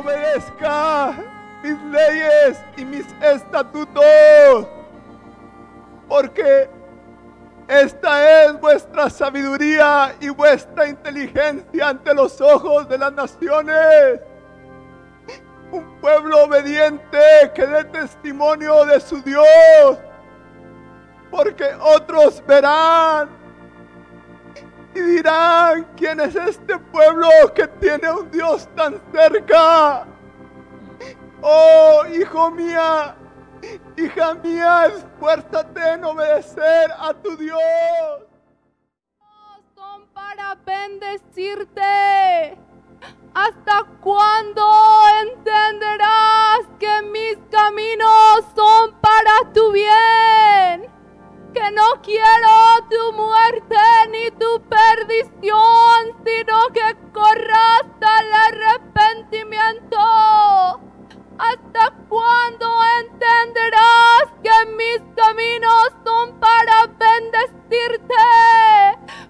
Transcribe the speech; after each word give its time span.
obedezca 0.00 1.14
mis 1.62 1.78
leyes 1.84 2.62
y 2.76 2.84
mis 2.84 3.06
estatutos, 3.20 4.66
porque 6.08 6.70
esta 7.68 8.44
es 8.44 8.60
vuestra 8.60 9.10
sabiduría 9.10 10.14
y 10.20 10.30
vuestra 10.30 10.88
inteligencia 10.88 11.88
ante 11.88 12.14
los 12.14 12.40
ojos 12.40 12.88
de 12.88 12.98
las 12.98 13.12
naciones. 13.12 14.20
Un 15.70 16.00
pueblo 16.00 16.44
obediente 16.44 17.18
que 17.54 17.66
dé 17.66 17.84
testimonio 17.84 18.84
de 18.86 18.98
su 18.98 19.22
Dios, 19.22 19.98
porque 21.30 21.68
otros 21.80 22.42
verán 22.44 23.39
y 24.94 25.00
dirán, 25.00 25.86
¿quién 25.96 26.20
es 26.20 26.34
este 26.34 26.78
pueblo 26.78 27.28
que 27.54 27.66
tiene 27.66 28.10
un 28.10 28.30
Dios 28.30 28.68
tan 28.74 29.00
cerca? 29.12 30.06
Oh, 31.42 32.02
hijo 32.12 32.50
mía, 32.50 33.16
hija 33.96 34.34
mía, 34.34 34.86
esfuérzate 34.86 35.92
en 35.94 36.04
obedecer 36.04 36.90
a 36.98 37.14
tu 37.14 37.36
Dios. 37.36 37.60
Son 39.74 40.06
para 40.08 40.54
bendecirte. 40.66 42.58
¿Hasta 43.32 43.84
cuándo 44.00 44.68
entenderás 45.22 46.66
que 46.78 47.02
mis 47.02 47.38
caminos 47.50 48.44
son 48.54 48.94
para 49.00 49.52
tu 49.54 49.72
bien? 49.72 50.99
Que 51.52 51.70
no 51.72 52.00
quiero 52.02 52.86
tu 52.88 53.12
muerte 53.12 53.76
ni 54.10 54.30
tu 54.38 54.62
perdición, 54.68 56.14
sino 56.24 56.68
que 56.72 56.96
corras 57.12 57.82
al 58.00 58.32
arrepentimiento. 58.48 59.98
¿Hasta 61.38 61.92
cuándo 62.08 62.66
entenderás 63.00 64.26
que 64.44 64.66
mis 64.76 65.00
caminos 65.16 65.88
son 66.04 66.38
para 66.38 66.86
bendecirte, 66.86 68.14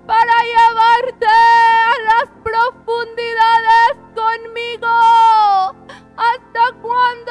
para 0.07 0.35
llevarte 0.53 1.27
a 1.27 1.95
las 2.11 2.29
profundidades 2.43 3.93
conmigo? 4.15 4.95
¿Hasta 6.17 6.73
cuándo 6.83 7.30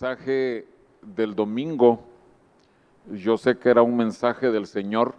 mensaje 0.00 0.64
del 1.02 1.34
domingo 1.34 1.98
yo 3.10 3.36
sé 3.36 3.58
que 3.58 3.68
era 3.68 3.82
un 3.82 3.96
mensaje 3.96 4.52
del 4.52 4.68
Señor, 4.68 5.16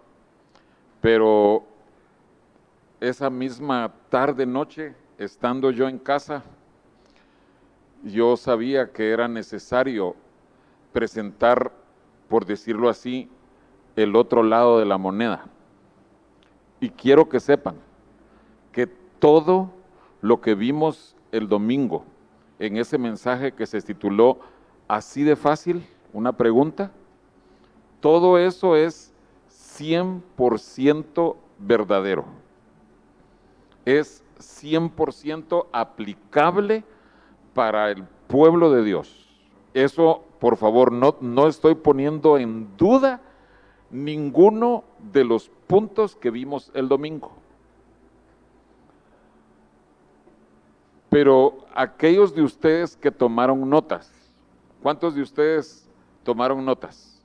pero 1.01 1.65
esa 3.01 3.29
misma 3.29 3.91
tarde, 4.07 4.45
noche, 4.45 4.95
estando 5.17 5.71
yo 5.71 5.89
en 5.89 5.99
casa, 5.99 6.43
yo 8.05 8.37
sabía 8.37 8.89
que 8.93 9.11
era 9.11 9.27
necesario 9.27 10.15
presentar, 10.93 11.73
por 12.29 12.45
decirlo 12.45 12.87
así, 12.87 13.29
el 13.97 14.15
otro 14.15 14.43
lado 14.43 14.79
de 14.79 14.85
la 14.85 14.97
moneda. 14.97 15.43
Y 16.79 16.89
quiero 16.89 17.27
que 17.27 17.41
sepan 17.41 17.75
que 18.71 18.87
todo 18.87 19.71
lo 20.21 20.39
que 20.39 20.55
vimos 20.55 21.17
el 21.33 21.49
domingo 21.49 22.05
en 22.59 22.77
ese 22.77 22.97
mensaje 22.97 23.51
que 23.51 23.65
se 23.65 23.81
tituló 23.81 24.39
Así 24.89 25.21
de 25.21 25.35
fácil, 25.35 25.85
una 26.13 26.33
pregunta, 26.33 26.91
todo 27.99 28.39
eso 28.39 28.75
es 28.75 29.13
100% 29.77 31.35
verdadero. 31.59 32.25
Es 33.85 34.23
100% 34.39 35.67
aplicable 35.71 36.83
para 37.53 37.91
el 37.91 38.03
pueblo 38.25 38.71
de 38.71 38.83
Dios. 38.83 39.29
Eso, 39.75 40.23
por 40.39 40.57
favor, 40.57 40.91
no, 40.91 41.15
no 41.21 41.47
estoy 41.47 41.75
poniendo 41.75 42.39
en 42.39 42.75
duda 42.75 43.21
ninguno 43.91 44.85
de 45.13 45.23
los 45.23 45.49
puntos 45.67 46.15
que 46.15 46.31
vimos 46.31 46.71
el 46.73 46.87
domingo. 46.87 47.31
Pero 51.11 51.59
aquellos 51.75 52.33
de 52.33 52.41
ustedes 52.41 52.97
que 52.97 53.11
tomaron 53.11 53.69
notas, 53.69 54.18
¿cuántos 54.81 55.15
de 55.15 55.21
ustedes 55.21 55.89
tomaron 56.23 56.63
notas? 56.63 57.19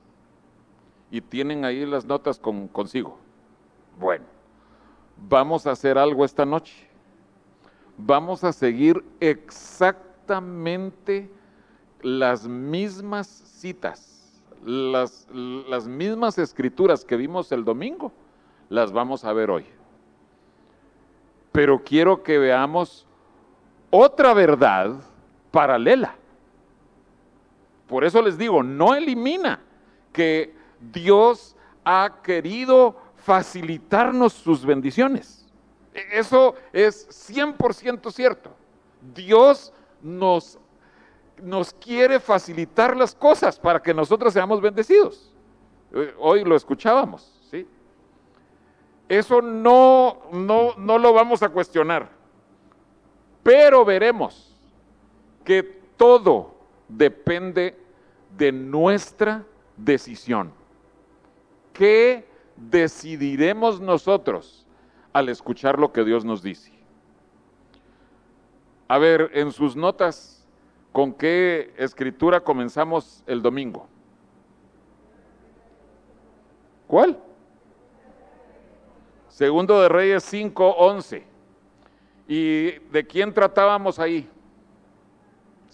y 1.15 1.21
tienen 1.21 1.65
ahí 1.65 1.85
las 1.85 2.05
notas 2.05 2.37
con, 2.37 2.67
consigo. 2.67 3.17
Bueno, 3.97 4.25
vamos 5.29 5.65
a 5.65 5.71
hacer 5.71 5.97
algo 5.97 6.25
esta 6.25 6.45
noche. 6.45 6.89
Vamos 7.97 8.43
a 8.43 8.51
seguir 8.51 9.01
exactamente 9.21 11.31
las 12.01 12.45
mismas 12.45 13.27
citas, 13.27 14.43
las, 14.65 15.25
las 15.31 15.87
mismas 15.87 16.37
escrituras 16.37 17.05
que 17.05 17.15
vimos 17.15 17.49
el 17.53 17.63
domingo, 17.63 18.11
las 18.67 18.91
vamos 18.91 19.23
a 19.23 19.31
ver 19.31 19.49
hoy. 19.49 19.63
Pero 21.53 21.81
quiero 21.81 22.21
que 22.21 22.37
veamos 22.37 23.07
otra 23.89 24.33
verdad 24.33 24.95
paralela. 25.51 26.17
Por 27.87 28.03
eso 28.03 28.21
les 28.21 28.37
digo, 28.37 28.63
no 28.63 28.95
elimina 28.95 29.61
que 30.11 30.55
Dios 30.79 31.55
ha 31.83 32.21
querido 32.23 32.95
facilitarnos 33.17 34.33
sus 34.33 34.65
bendiciones. 34.65 35.45
E, 35.93 36.19
eso 36.19 36.55
es 36.73 37.07
100% 37.31 38.11
cierto. 38.11 38.51
Dios 39.13 39.71
nos, 40.01 40.57
nos 41.41 41.73
quiere 41.73 42.19
facilitar 42.19 42.97
las 42.97 43.13
cosas 43.13 43.59
para 43.59 43.81
que 43.81 43.93
nosotros 43.93 44.33
seamos 44.33 44.61
bendecidos. 44.61 45.31
Eh, 45.93 46.13
hoy 46.17 46.43
lo 46.43 46.55
escuchábamos, 46.55 47.39
¿sí? 47.51 47.67
Eso 49.07 49.41
no, 49.41 50.23
no, 50.31 50.73
no 50.77 50.97
lo 50.97 51.13
vamos 51.13 51.43
a 51.43 51.49
cuestionar. 51.49 52.09
Pero 53.43 53.85
veremos 53.85 54.55
que 55.43 55.61
todo 55.95 56.54
depende 56.87 57.77
de 58.37 58.51
nuestra 58.51 59.45
decisión. 59.77 60.51
¿Qué 61.73 62.27
decidiremos 62.55 63.81
nosotros 63.81 64.65
al 65.13 65.29
escuchar 65.29 65.79
lo 65.79 65.91
que 65.91 66.03
Dios 66.03 66.23
nos 66.23 66.41
dice? 66.41 66.71
A 68.87 68.97
ver, 68.97 69.31
en 69.33 69.51
sus 69.51 69.75
notas, 69.75 70.47
¿con 70.91 71.13
qué 71.13 71.73
escritura 71.77 72.39
comenzamos 72.39 73.23
el 73.25 73.41
domingo? 73.41 73.87
¿Cuál? 76.87 77.19
Segundo 79.27 79.81
de 79.81 79.89
Reyes 79.89 80.23
5, 80.23 80.75
11. 80.77 81.23
¿Y 82.27 82.71
de 82.89 83.05
quién 83.05 83.33
tratábamos 83.33 83.99
ahí? 83.99 84.29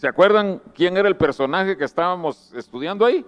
¿Se 0.02 0.08
acuerdan 0.08 0.60
quién 0.74 0.98
era 0.98 1.08
el 1.08 1.16
personaje 1.16 1.78
que 1.78 1.84
estábamos 1.84 2.52
estudiando 2.56 3.06
ahí? 3.06 3.24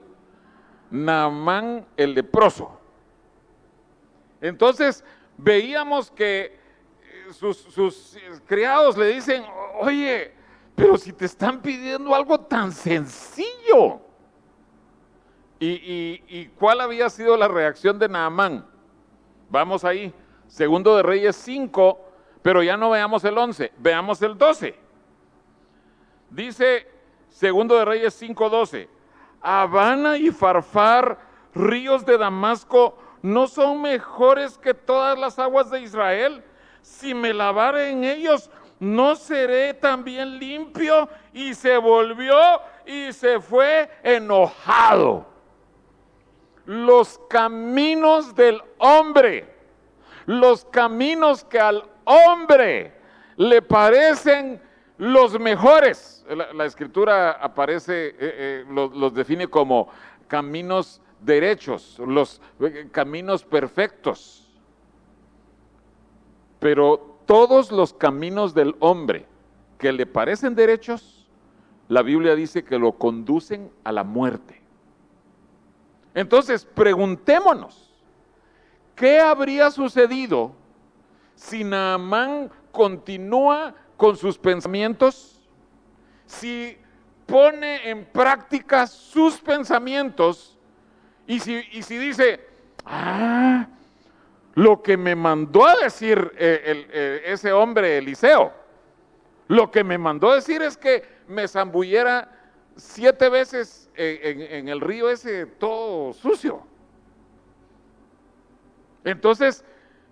Naamán 0.90 1.86
el 1.96 2.16
leproso. 2.16 2.80
Entonces 4.42 5.04
veíamos 5.38 6.10
que 6.10 6.46
eh, 6.48 7.32
sus, 7.32 8.18
criados 8.48 8.98
le 8.98 9.06
dicen, 9.10 9.44
oye, 9.82 10.34
pero 10.74 10.98
si 10.98 11.14
te 11.14 11.26
están 11.26 11.62
pidiendo 11.62 12.16
algo 12.16 12.40
tan 12.40 12.72
sencillo. 12.72 14.00
¿Y, 15.60 16.24
y 16.28 16.48
cuál 16.58 16.82
había 16.82 17.08
sido 17.12 17.38
la 17.38 17.48
reacción 17.48 18.00
de 18.00 18.10
Naamán? 18.10 18.66
Vamos 19.48 19.86
ahí, 19.86 20.12
segundo 20.48 20.98
de 20.98 21.04
Reyes 21.04 21.36
5, 21.36 22.00
pero 22.42 22.64
ya 22.64 22.76
no 22.78 22.90
veamos 22.90 23.24
el 23.26 23.38
11, 23.38 23.74
veamos 23.78 24.20
el 24.24 24.36
12. 24.36 24.83
Dice 26.34 26.88
segundo 27.30 27.78
de 27.78 27.86
Reyes 27.86 28.14
5, 28.16 28.50
12. 28.50 28.90
Habana 29.40 30.18
y 30.18 30.32
Farfar, 30.32 31.20
ríos 31.54 32.06
de 32.06 32.18
Damasco, 32.18 32.98
¿no 33.22 33.48
son 33.48 33.84
mejores 33.84 34.58
que 34.58 34.74
todas 34.74 35.18
las 35.20 35.38
aguas 35.38 35.70
de 35.70 35.82
Israel? 35.82 36.44
Si 36.82 37.14
me 37.14 37.34
lavare 37.36 37.92
en 37.92 38.04
ellos, 38.04 38.50
¿no 38.80 39.16
seré 39.16 39.76
también 39.76 40.40
limpio? 40.40 41.08
Y 41.34 41.54
se 41.54 41.78
volvió 41.78 42.36
y 42.88 43.14
se 43.14 43.40
fue 43.40 43.92
enojado. 44.02 45.28
Los 46.66 47.20
caminos 47.30 48.34
del 48.34 48.60
hombre, 48.80 49.54
los 50.26 50.66
caminos 50.66 51.44
que 51.44 51.60
al 51.60 51.84
hombre 52.06 52.94
le 53.36 53.62
parecen 53.62 54.60
los 55.04 55.38
mejores. 55.38 56.26
La, 56.56 56.66
escritura 56.66 57.32
aparece, 57.32 58.08
eh, 58.08 58.16
eh, 58.20 58.66
los, 58.70 59.14
define 59.14 59.48
como 59.48 59.90
caminos 60.28 61.02
derechos, 61.20 62.00
los 62.00 62.42
eh, 62.62 62.88
caminos 62.90 63.44
perfectos. 63.44 64.50
Pero 66.60 67.20
todos 67.26 67.72
los 67.72 67.94
caminos 67.94 68.54
del 68.54 68.76
hombre 68.80 69.26
que 69.78 69.92
le 69.92 70.06
parecen 70.06 70.56
derechos, 70.56 71.28
la 71.90 72.02
Biblia 72.02 72.34
dice 72.34 72.64
que 72.64 72.80
lo 72.80 72.94
conducen 72.94 73.70
a 73.84 73.92
la 73.92 74.06
muerte. 74.06 74.62
Entonces, 76.14 76.64
preguntémonos, 76.64 77.92
¿qué 78.96 79.20
habría 79.20 79.70
sucedido 79.70 80.54
si 81.36 81.66
Naamán 81.66 82.50
continúa 82.72 83.76
con 83.98 84.18
sus 84.18 84.38
pensamientos? 84.38 85.42
Si 86.26 86.78
pone 87.26 87.90
en 87.90 88.06
práctica 88.06 88.88
sus 88.88 89.40
pensamientos 89.40 90.58
y 91.26 91.40
si, 91.40 91.98
dice, 91.98 92.46
ah, 92.86 93.68
lo 94.56 94.82
que 94.82 94.98
me 94.98 95.16
mandó 95.16 95.66
a 95.66 95.76
decir 95.78 96.32
eh, 96.38 96.88
eh, 96.92 97.22
ese 97.26 97.52
hombre 97.52 97.98
Eliseo, 97.98 98.54
lo 99.48 99.72
que 99.72 99.84
me 99.84 99.98
mandó 99.98 100.32
a 100.32 100.36
decir 100.36 100.62
es 100.62 100.78
que 100.78 101.04
me 101.28 101.48
zambullera 101.48 102.30
siete 102.76 103.30
veces 103.30 103.90
en, 103.96 104.42
en 104.42 104.70
el 104.70 104.82
río 104.82 105.10
ese 105.10 105.46
todo 105.46 106.14
sucio. 106.14 106.66
Entonces, 109.04 109.64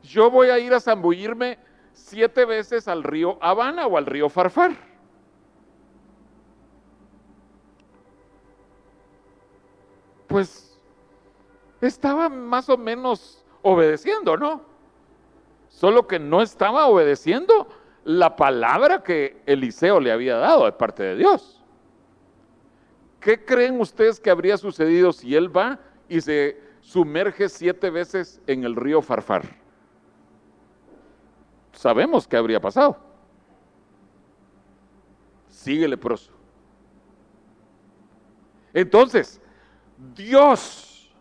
yo 0.03 0.29
voy 0.29 0.49
a 0.49 0.59
ir 0.59 0.73
a 0.73 0.79
zambullirme 0.79 1.57
siete 1.93 2.45
veces 2.45 2.87
al 2.87 3.03
río 3.03 3.37
Habana 3.41 3.87
o 3.87 3.97
al 3.97 4.05
río 4.05 4.29
Farfar. 4.29 4.71
Pues 10.27 10.79
estaba 11.81 12.29
más 12.29 12.69
o 12.69 12.77
menos 12.77 13.43
obedeciendo, 13.61 14.37
¿no? 14.37 14.61
Solo 15.69 16.07
que 16.07 16.19
no 16.19 16.41
estaba 16.41 16.87
obedeciendo 16.87 17.67
la 18.03 18.35
palabra 18.35 19.03
que 19.03 19.41
Eliseo 19.45 19.99
le 19.99 20.11
había 20.11 20.37
dado 20.37 20.65
de 20.65 20.71
parte 20.71 21.03
de 21.03 21.15
Dios. 21.15 21.61
¿Qué 23.19 23.45
creen 23.45 23.79
ustedes 23.79 24.19
que 24.19 24.31
habría 24.31 24.57
sucedido 24.57 25.11
si 25.13 25.35
él 25.35 25.55
va 25.55 25.79
y 26.09 26.21
se 26.21 26.59
sumerge 26.81 27.49
siete 27.49 27.89
veces 27.89 28.41
en 28.47 28.63
el 28.63 28.75
río 28.75 29.01
Farfar? 29.01 29.60
Sabemos 31.73 32.27
qué 32.27 32.37
habría 32.37 32.59
pasado. 32.59 32.97
Sigue 35.47 35.87
leproso. 35.87 36.31
Entonces, 38.73 39.39
Dios, 40.15 41.13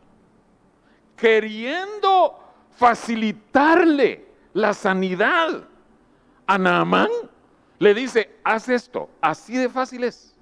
queriendo 1.17 2.39
facilitarle 2.71 4.27
la 4.53 4.73
sanidad 4.73 5.65
a 6.47 6.59
Naamán, 6.59 7.09
le 7.79 7.95
dice, 7.95 8.39
haz 8.45 8.69
esto, 8.69 9.09
así 9.21 9.57
de 9.57 9.69
fácil 9.69 10.05
es. 10.05 10.35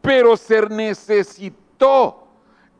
Pero 0.00 0.36
se 0.36 0.62
necesitó 0.68 2.28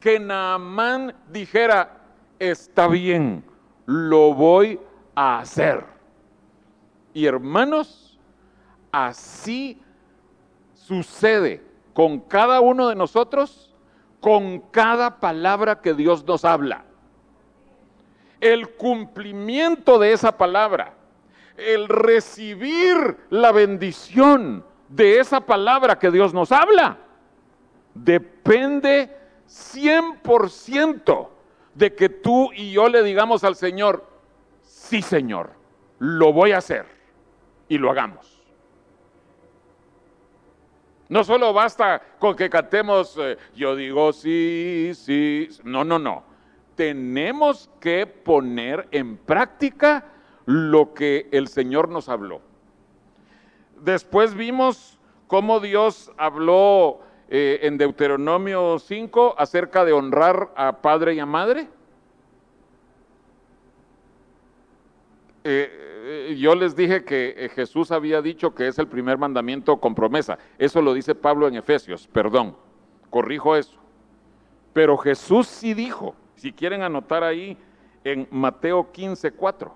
que 0.01 0.19
Naamán 0.19 1.15
dijera, 1.31 2.01
está 2.39 2.87
bien, 2.89 3.45
lo 3.87 4.35
voy 4.35 4.81
a 5.19 5.41
hacer. 5.41 5.85
Y 7.13 7.27
hermanos, 7.27 8.19
así 8.93 9.81
sucede 10.75 11.65
con 11.93 12.21
cada 12.21 12.61
uno 12.61 12.89
de 12.89 12.95
nosotros, 12.95 13.75
con 14.21 14.61
cada 14.71 15.19
palabra 15.19 15.81
que 15.81 15.95
Dios 15.95 16.25
nos 16.25 16.45
habla. 16.45 16.85
El 18.41 18.69
cumplimiento 18.77 19.99
de 19.99 20.13
esa 20.13 20.37
palabra 20.37 20.95
el 21.59 21.89
recibir 21.89 23.17
la 23.31 23.51
bendición 23.51 24.65
de 24.89 25.19
esa 25.19 25.41
palabra 25.41 25.99
que 25.99 26.11
Dios 26.11 26.33
nos 26.33 26.53
habla, 26.53 26.99
depende 27.95 29.15
100% 29.49 31.29
de 31.75 31.95
que 31.95 32.09
tú 32.09 32.51
y 32.55 32.71
yo 32.73 32.89
le 32.89 33.03
digamos 33.03 33.43
al 33.43 33.57
Señor, 33.57 34.07
sí 34.79 35.03
Señor, 35.03 35.51
lo 35.99 36.33
voy 36.33 36.53
a 36.53 36.59
hacer 36.59 36.87
y 37.69 37.79
lo 37.79 37.91
hagamos. 37.91 38.43
No 41.09 41.25
solo 41.25 41.53
basta 41.53 42.03
con 42.19 42.37
que 42.37 42.51
cantemos, 42.51 43.17
eh, 43.19 43.37
yo 43.55 43.75
digo 43.75 44.13
sí, 44.13 44.93
sí, 44.95 45.49
no, 45.65 45.85
no, 45.85 45.99
no. 45.99 46.23
Tenemos 46.75 47.71
que 47.81 48.07
poner 48.07 48.87
en 48.93 49.17
práctica 49.17 50.05
lo 50.45 50.95
que 50.95 51.29
el 51.33 51.49
Señor 51.49 51.89
nos 51.89 52.09
habló. 52.09 52.41
Después 53.81 54.35
vimos 54.35 54.99
cómo 55.27 55.61
Dios 55.61 56.13
habló 56.17 57.01
eh, 57.29 57.61
en 57.63 57.79
Deuteronomio 57.79 58.79
5 58.79 59.35
acerca 59.39 59.85
de 59.85 59.93
honrar 59.93 60.51
a 60.57 60.81
padre 60.81 61.15
y 61.15 61.21
a 61.21 61.27
madre. 61.27 61.69
Eh, 65.51 66.31
eh, 66.31 66.37
yo 66.39 66.55
les 66.55 66.77
dije 66.77 67.05
que 67.05 67.51
Jesús 67.55 67.91
había 67.91 68.21
dicho 68.21 68.55
que 68.55 68.69
es 68.69 68.79
el 68.79 68.87
primer 68.87 69.17
mandamiento 69.17 69.79
con 69.79 69.95
promesa. 69.95 70.39
Eso 70.59 70.83
lo 70.83 70.93
dice 70.93 71.15
Pablo 71.15 71.49
en 71.49 71.55
Efesios, 71.55 72.07
perdón, 72.07 72.55
corrijo 73.09 73.57
eso. 73.57 73.79
Pero 74.75 74.99
Jesús 74.99 75.47
sí 75.47 75.73
dijo, 75.73 76.15
si 76.35 76.53
quieren 76.53 76.83
anotar 76.83 77.25
ahí 77.25 77.57
en 78.05 78.29
Mateo 78.31 78.93
15, 78.93 79.33
4 79.33 79.75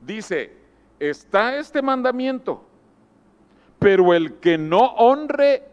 dice, 0.00 0.52
está 1.00 1.56
este 1.56 1.82
mandamiento, 1.82 2.64
pero 3.78 4.14
el 4.14 4.34
que 4.34 4.56
no 4.56 4.78
honre 4.78 5.64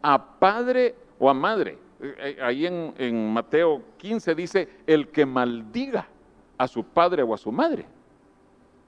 a 0.00 0.38
padre 0.38 0.94
o 1.18 1.28
a 1.28 1.34
madre, 1.34 1.78
eh, 2.00 2.14
eh, 2.18 2.38
ahí 2.40 2.66
en, 2.66 2.94
en, 2.98 3.32
Mateo 3.32 3.82
15 3.96 4.34
dice, 4.34 4.68
el 4.86 5.08
que 5.08 5.26
maldiga 5.26 6.08
a 6.56 6.68
su 6.68 6.84
padre 6.84 7.22
o 7.22 7.34
a 7.34 7.38
su 7.38 7.50
madre, 7.50 7.86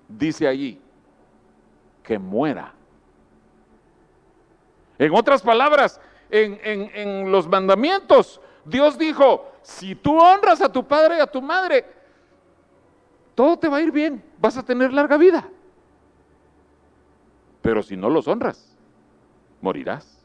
dice 0.08 0.46
allí, 0.46 0.80
que 2.02 2.18
muera. 2.18 2.72
En 4.98 5.14
otras 5.14 5.42
palabras, 5.42 6.00
en, 6.30 6.58
en, 6.62 6.90
en 6.94 7.32
los 7.32 7.48
mandamientos, 7.48 8.40
Dios 8.64 8.96
dijo, 8.96 9.50
si 9.62 9.94
tú 9.94 10.18
honras 10.18 10.60
a 10.62 10.70
tu 10.70 10.86
padre 10.86 11.18
y 11.18 11.20
a 11.20 11.26
tu 11.26 11.42
madre, 11.42 11.84
todo 13.34 13.58
te 13.58 13.68
va 13.68 13.76
a 13.76 13.82
ir 13.82 13.92
bien, 13.92 14.24
vas 14.38 14.56
a 14.56 14.62
tener 14.62 14.92
larga 14.92 15.16
vida. 15.16 15.48
Pero 17.60 17.82
si 17.82 17.96
no 17.96 18.08
los 18.08 18.28
honras, 18.28 18.76
morirás. 19.60 20.24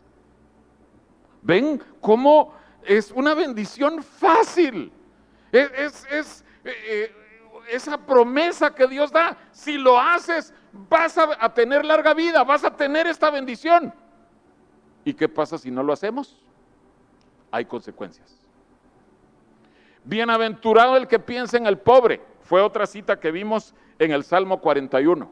¿Ven 1.42 1.82
cómo 2.00 2.54
es 2.84 3.12
una 3.12 3.34
bendición 3.34 4.04
fácil? 4.04 4.92
Es, 5.52 6.06
eh, 6.10 6.24
eh, 6.64 7.16
esa 7.70 7.98
promesa 7.98 8.74
que 8.74 8.88
Dios 8.88 9.12
da. 9.12 9.38
Si 9.52 9.78
lo 9.78 10.00
haces, 10.00 10.54
vas 10.72 11.18
a 11.18 11.54
tener 11.54 11.86
larga 11.86 12.14
vida, 12.14 12.44
vas 12.44 12.64
a 12.64 12.76
tener 12.76 13.08
esta 13.08 13.30
bendición. 13.30 13.94
¿Y 15.04 15.14
qué 15.14 15.28
pasa 15.28 15.58
si 15.58 15.72
no 15.72 15.84
lo 15.84 15.94
hacemos? 15.94 16.42
Hay 17.52 17.66
consecuencias. 17.66 18.38
Bienaventurado 20.04 20.98
el 20.98 21.08
que 21.08 21.20
piensa 21.20 21.58
en 21.58 21.68
el 21.68 21.78
pobre 21.78 22.22
fue 22.42 22.62
otra 22.62 22.86
cita 22.86 23.20
que 23.20 23.32
vimos 23.32 23.74
en 24.00 24.12
el 24.12 24.24
Salmo 24.24 24.60
41. 24.60 25.32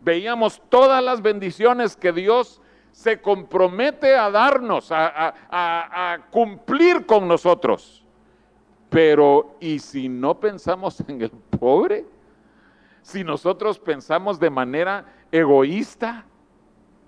Veíamos 0.00 0.62
todas 0.68 1.02
las 1.02 1.22
bendiciones 1.22 1.96
que 1.96 2.12
Dios 2.12 2.60
se 2.92 3.20
compromete 3.20 4.14
a 4.14 4.30
darnos, 4.30 4.88
a, 4.90 6.18
cumplir 6.30 7.06
con 7.06 7.26
nosotros. 7.26 8.03
Pero, 8.94 9.56
¿y 9.58 9.80
si 9.80 10.08
no 10.08 10.38
pensamos 10.38 11.02
en 11.08 11.20
el 11.20 11.30
pobre? 11.30 12.04
Si 13.02 13.24
nosotros 13.24 13.76
pensamos 13.76 14.38
de 14.38 14.48
manera 14.50 15.04
egoísta, 15.32 16.24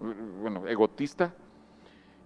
bueno, 0.01 0.67
egotista, 0.67 1.33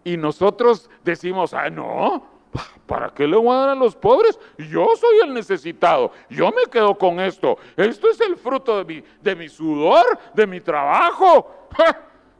y 0.03 0.17
nosotros 0.17 0.89
decimos, 1.05 1.53
ah, 1.53 1.69
no, 1.69 2.41
¿Para 2.87 3.11
qué 3.11 3.29
le 3.29 3.37
voy 3.37 3.55
a 3.55 3.59
dar 3.61 3.69
a 3.69 3.75
los 3.77 3.95
pobres? 3.95 4.37
Yo 4.57 4.89
soy 4.97 5.19
el 5.23 5.33
necesitado. 5.33 6.11
Yo 6.29 6.47
me 6.51 6.65
quedo 6.69 6.99
con 6.99 7.21
esto. 7.21 7.59
Esto 7.77 8.09
es 8.09 8.21
el 8.21 8.37
fruto 8.37 8.83
de 8.83 8.85
mi, 8.85 9.05
de 9.21 9.37
mi 9.37 9.49
sudor, 9.49 10.19
de 10.35 10.47
mi 10.47 10.61
trabajo. 10.61 11.69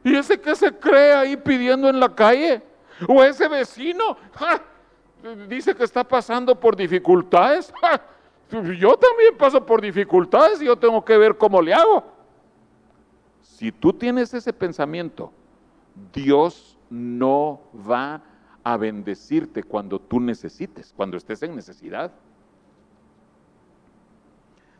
¿Y 0.03 0.15
ese 0.15 0.41
que 0.41 0.53
se 0.53 0.77
cree 0.77 1.13
ahí 1.13 1.37
pidiendo 1.37 1.87
en 1.87 1.99
la 1.99 2.13
calle? 2.13 2.61
¿O 3.07 3.23
ese 3.23 3.47
vecino? 3.47 4.17
Dice 5.47 5.75
que 5.75 5.83
está 5.83 6.03
pasando 6.03 6.59
por 6.59 6.75
dificultades. 6.75 7.73
Yo 8.51 8.97
también 8.97 9.37
paso 9.37 9.65
por 9.65 9.81
dificultades 9.81 10.61
y 10.61 10.65
yo 10.65 10.75
tengo 10.75 11.05
que 11.05 11.17
ver 11.17 11.37
cómo 11.37 11.61
le 11.61 11.73
hago. 11.73 12.03
Si 13.41 13.71
tú 13.71 13.93
tienes 13.93 14.33
ese 14.33 14.51
pensamiento, 14.51 15.31
Dios 16.11 16.77
no 16.89 17.61
va 17.89 18.21
a 18.61 18.75
bendecirte 18.75 19.63
cuando 19.63 19.99
tú 19.99 20.19
necesites, 20.19 20.93
cuando 20.93 21.15
estés 21.15 21.41
en 21.43 21.55
necesidad. 21.55 22.11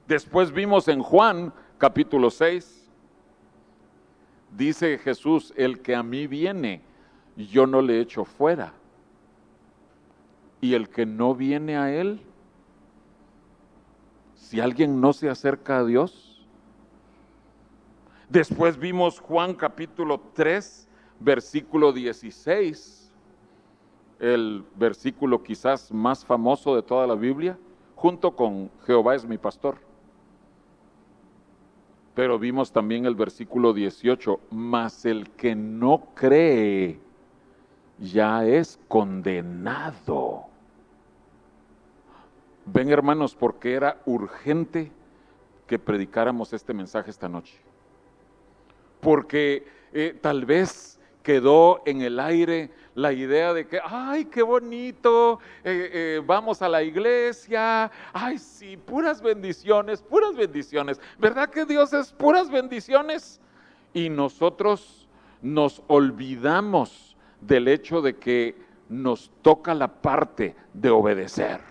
Después 0.06 0.52
vimos 0.52 0.90
en 0.90 1.02
Juan 1.02 1.54
capítulo 1.78 2.30
6, 2.30 2.92
dice 4.58 4.98
Jesús, 4.98 5.54
el 5.56 5.82
que 5.82 5.96
a 5.96 6.04
mí 6.04 6.28
viene, 6.28 6.82
yo 7.38 7.66
no 7.66 7.82
le 7.82 8.02
echo 8.02 8.26
fuera. 8.26 8.74
Y 10.62 10.76
el 10.76 10.90
que 10.90 11.06
no 11.06 11.34
viene 11.36 11.76
a 11.76 11.92
él, 11.92 12.22
si 14.36 14.60
alguien 14.60 15.02
no 15.02 15.14
se 15.14 15.30
acerca 15.30 15.80
a 15.80 15.86
Dios. 15.86 16.46
Después 18.30 18.78
vimos 18.78 19.20
Juan 19.20 19.54
capítulo 19.54 20.22
3, 20.34 20.88
versículo 21.20 21.92
16, 21.92 23.12
el 24.20 24.64
versículo 24.76 25.42
quizás 25.42 25.92
más 25.92 26.24
famoso 26.26 26.76
de 26.76 26.84
toda 26.84 27.08
la 27.08 27.16
Biblia, 27.16 27.58
junto 27.96 28.36
con 28.36 28.70
Jehová 28.86 29.16
es 29.16 29.26
mi 29.26 29.38
pastor. 29.38 29.78
Pero 32.14 32.38
vimos 32.38 32.72
también 32.72 33.06
el 33.06 33.16
versículo 33.16 33.74
18, 33.74 34.40
mas 34.52 35.06
el 35.06 35.30
que 35.32 35.56
no 35.56 36.10
cree 36.14 37.00
ya 38.00 38.46
es 38.46 38.80
condenado. 38.88 40.51
Ven 42.66 42.90
hermanos, 42.90 43.36
porque 43.36 43.74
era 43.74 44.02
urgente 44.06 44.92
que 45.68 45.80
predicáramos 45.80 46.54
este 46.54 46.74
mensaje 46.74 47.10
esta 47.10 47.30
noche. 47.30 47.56
Porque 49.00 49.66
eh, 49.94 50.18
tal 50.22 50.46
vez 50.46 51.00
quedó 51.24 51.82
en 51.86 52.02
el 52.02 52.20
aire 52.20 52.72
la 52.96 53.14
idea 53.14 53.54
de 53.54 53.68
que, 53.68 53.80
ay, 53.84 54.26
qué 54.26 54.42
bonito, 54.42 55.40
eh, 55.64 55.90
eh, 55.94 56.22
vamos 56.26 56.62
a 56.62 56.70
la 56.70 56.84
iglesia, 56.84 57.92
ay, 58.12 58.38
sí, 58.38 58.78
puras 58.78 59.22
bendiciones, 59.22 60.02
puras 60.02 60.36
bendiciones. 60.36 61.00
¿Verdad 61.18 61.50
que 61.50 61.66
Dios 61.66 61.94
es 61.94 62.12
puras 62.12 62.50
bendiciones? 62.50 63.40
Y 63.94 64.10
nosotros 64.10 65.08
nos 65.42 65.82
olvidamos 65.88 67.16
del 67.40 67.68
hecho 67.68 68.02
de 68.02 68.18
que 68.18 68.56
nos 68.90 69.32
toca 69.42 69.74
la 69.74 69.88
parte 69.88 70.56
de 70.74 70.90
obedecer, 70.90 71.62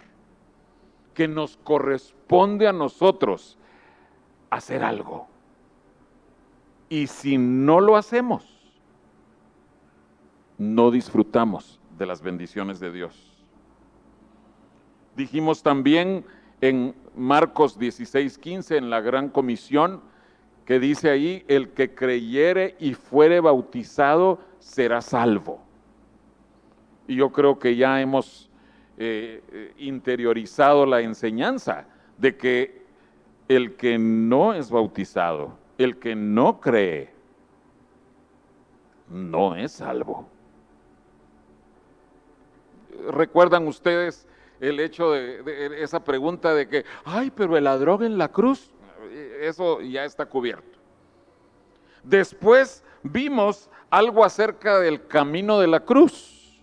que 1.15 1.29
nos 1.29 1.57
corresponde 1.59 2.69
a 2.69 2.73
nosotros 2.73 3.59
hacer 4.51 4.83
algo. 4.83 5.29
Y 6.89 7.07
si 7.07 7.39
no 7.39 7.81
lo 7.81 7.97
hacemos, 7.97 8.45
no 10.59 10.91
disfrutamos 10.91 11.81
de 11.97 12.07
las 12.07 12.21
bendiciones 12.21 12.81
de 12.81 12.93
Dios. 12.93 13.45
Dijimos 15.17 15.63
también 15.63 16.25
en 16.61 16.95
Marcos 17.15 17.79
16, 17.79 18.39
15, 18.39 18.77
en 18.77 18.91
la 18.91 19.01
gran 19.01 19.29
comisión, 19.29 20.03
que 20.65 20.79
dice 20.79 21.11
ahí, 21.11 21.45
el 21.49 21.71
que 21.71 21.95
creyere 21.95 22.77
y 22.79 22.95
fuere 22.95 23.41
bautizado 23.41 24.41
será 24.59 25.01
salvo. 25.01 25.63
Y 27.09 27.17
yo 27.17 27.33
creo 27.33 27.59
que 27.59 27.77
ya 27.77 28.01
hemos 28.01 28.50
eh, 28.99 29.43
eh, 29.53 29.75
interiorizado 29.79 30.87
la 30.87 31.01
enseñanza 31.01 31.87
de 32.19 32.37
que 32.37 32.83
el 33.49 33.77
que 33.77 33.99
no 33.99 34.55
es 34.55 34.71
bautizado, 34.71 35.59
el 35.79 35.99
que 35.99 36.15
no 36.15 36.61
cree, 36.61 37.13
no 39.09 39.57
es 39.57 39.73
salvo 39.73 40.29
recuerdan 43.09 43.67
ustedes 43.67 44.27
el 44.61 44.81
hecho 44.81 45.13
de, 45.13 45.83
esa 45.83 46.05
pregunta 46.05 46.55
de 46.55 46.69
que, 46.69 46.85
ay, 47.05 47.31
pero 47.35 47.57
el 47.57 47.65
ladrón 47.65 48.03
en 48.03 48.19
la 48.19 48.29
cruz, 48.29 48.71
eso 49.41 49.81
ya 49.81 50.05
está 50.05 50.27
cubierto. 50.27 50.79
Después 52.03 52.85
vimos 53.03 53.71
algo 53.89 54.25
acerca 54.25 54.79
del 54.79 55.07
camino 55.07 55.59
de 55.59 55.67
la 55.67 55.81
cruz 55.81 56.61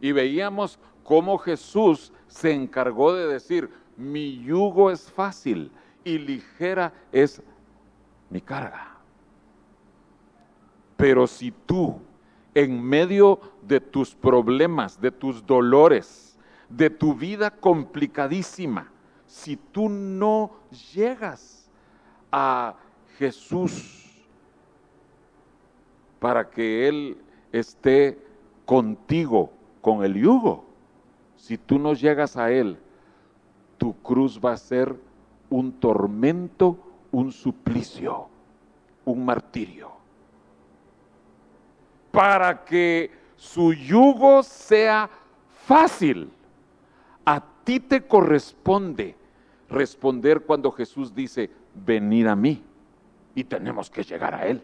y 0.00 0.12
veíamos 0.12 0.78
cómo 1.06 1.38
Jesús 1.38 2.12
se 2.26 2.52
encargó 2.52 3.14
de 3.14 3.28
decir, 3.28 3.70
mi 3.96 4.42
yugo 4.42 4.90
es 4.90 5.08
fácil 5.08 5.70
y 6.02 6.18
ligera 6.18 6.92
es 7.12 7.40
mi 8.28 8.40
carga. 8.40 8.98
Pero 10.96 11.28
si 11.28 11.52
tú 11.52 12.00
en 12.54 12.82
medio 12.82 13.38
de 13.62 13.80
tus 13.80 14.16
problemas, 14.16 15.00
de 15.00 15.12
tus 15.12 15.46
dolores, 15.46 16.36
de 16.68 16.90
tu 16.90 17.14
vida 17.14 17.52
complicadísima, 17.52 18.90
si 19.28 19.56
tú 19.56 19.88
no 19.88 20.56
llegas 20.92 21.70
a 22.32 22.74
Jesús 23.16 24.26
para 26.18 26.50
que 26.50 26.88
Él 26.88 27.18
esté 27.52 28.18
contigo 28.64 29.52
con 29.80 30.02
el 30.04 30.14
yugo, 30.14 30.65
si 31.46 31.58
tú 31.58 31.78
no 31.78 31.94
llegas 31.94 32.36
a 32.36 32.50
Él, 32.50 32.76
tu 33.78 33.94
cruz 34.02 34.40
va 34.44 34.52
a 34.52 34.56
ser 34.56 34.96
un 35.48 35.72
tormento, 35.72 36.76
un 37.12 37.30
suplicio, 37.30 38.28
un 39.04 39.24
martirio 39.24 39.96
para 42.16 42.64
que 42.64 43.10
su 43.36 43.74
yugo 43.74 44.42
sea 44.42 45.10
fácil. 45.66 46.30
A 47.26 47.44
ti 47.62 47.78
te 47.78 48.00
corresponde 48.06 49.14
responder 49.68 50.40
cuando 50.40 50.72
Jesús 50.72 51.14
dice, 51.14 51.50
venid 51.74 52.26
a 52.26 52.34
mí. 52.34 52.64
Y 53.34 53.44
tenemos 53.44 53.90
que 53.90 54.02
llegar 54.02 54.34
a 54.34 54.46
Él. 54.46 54.62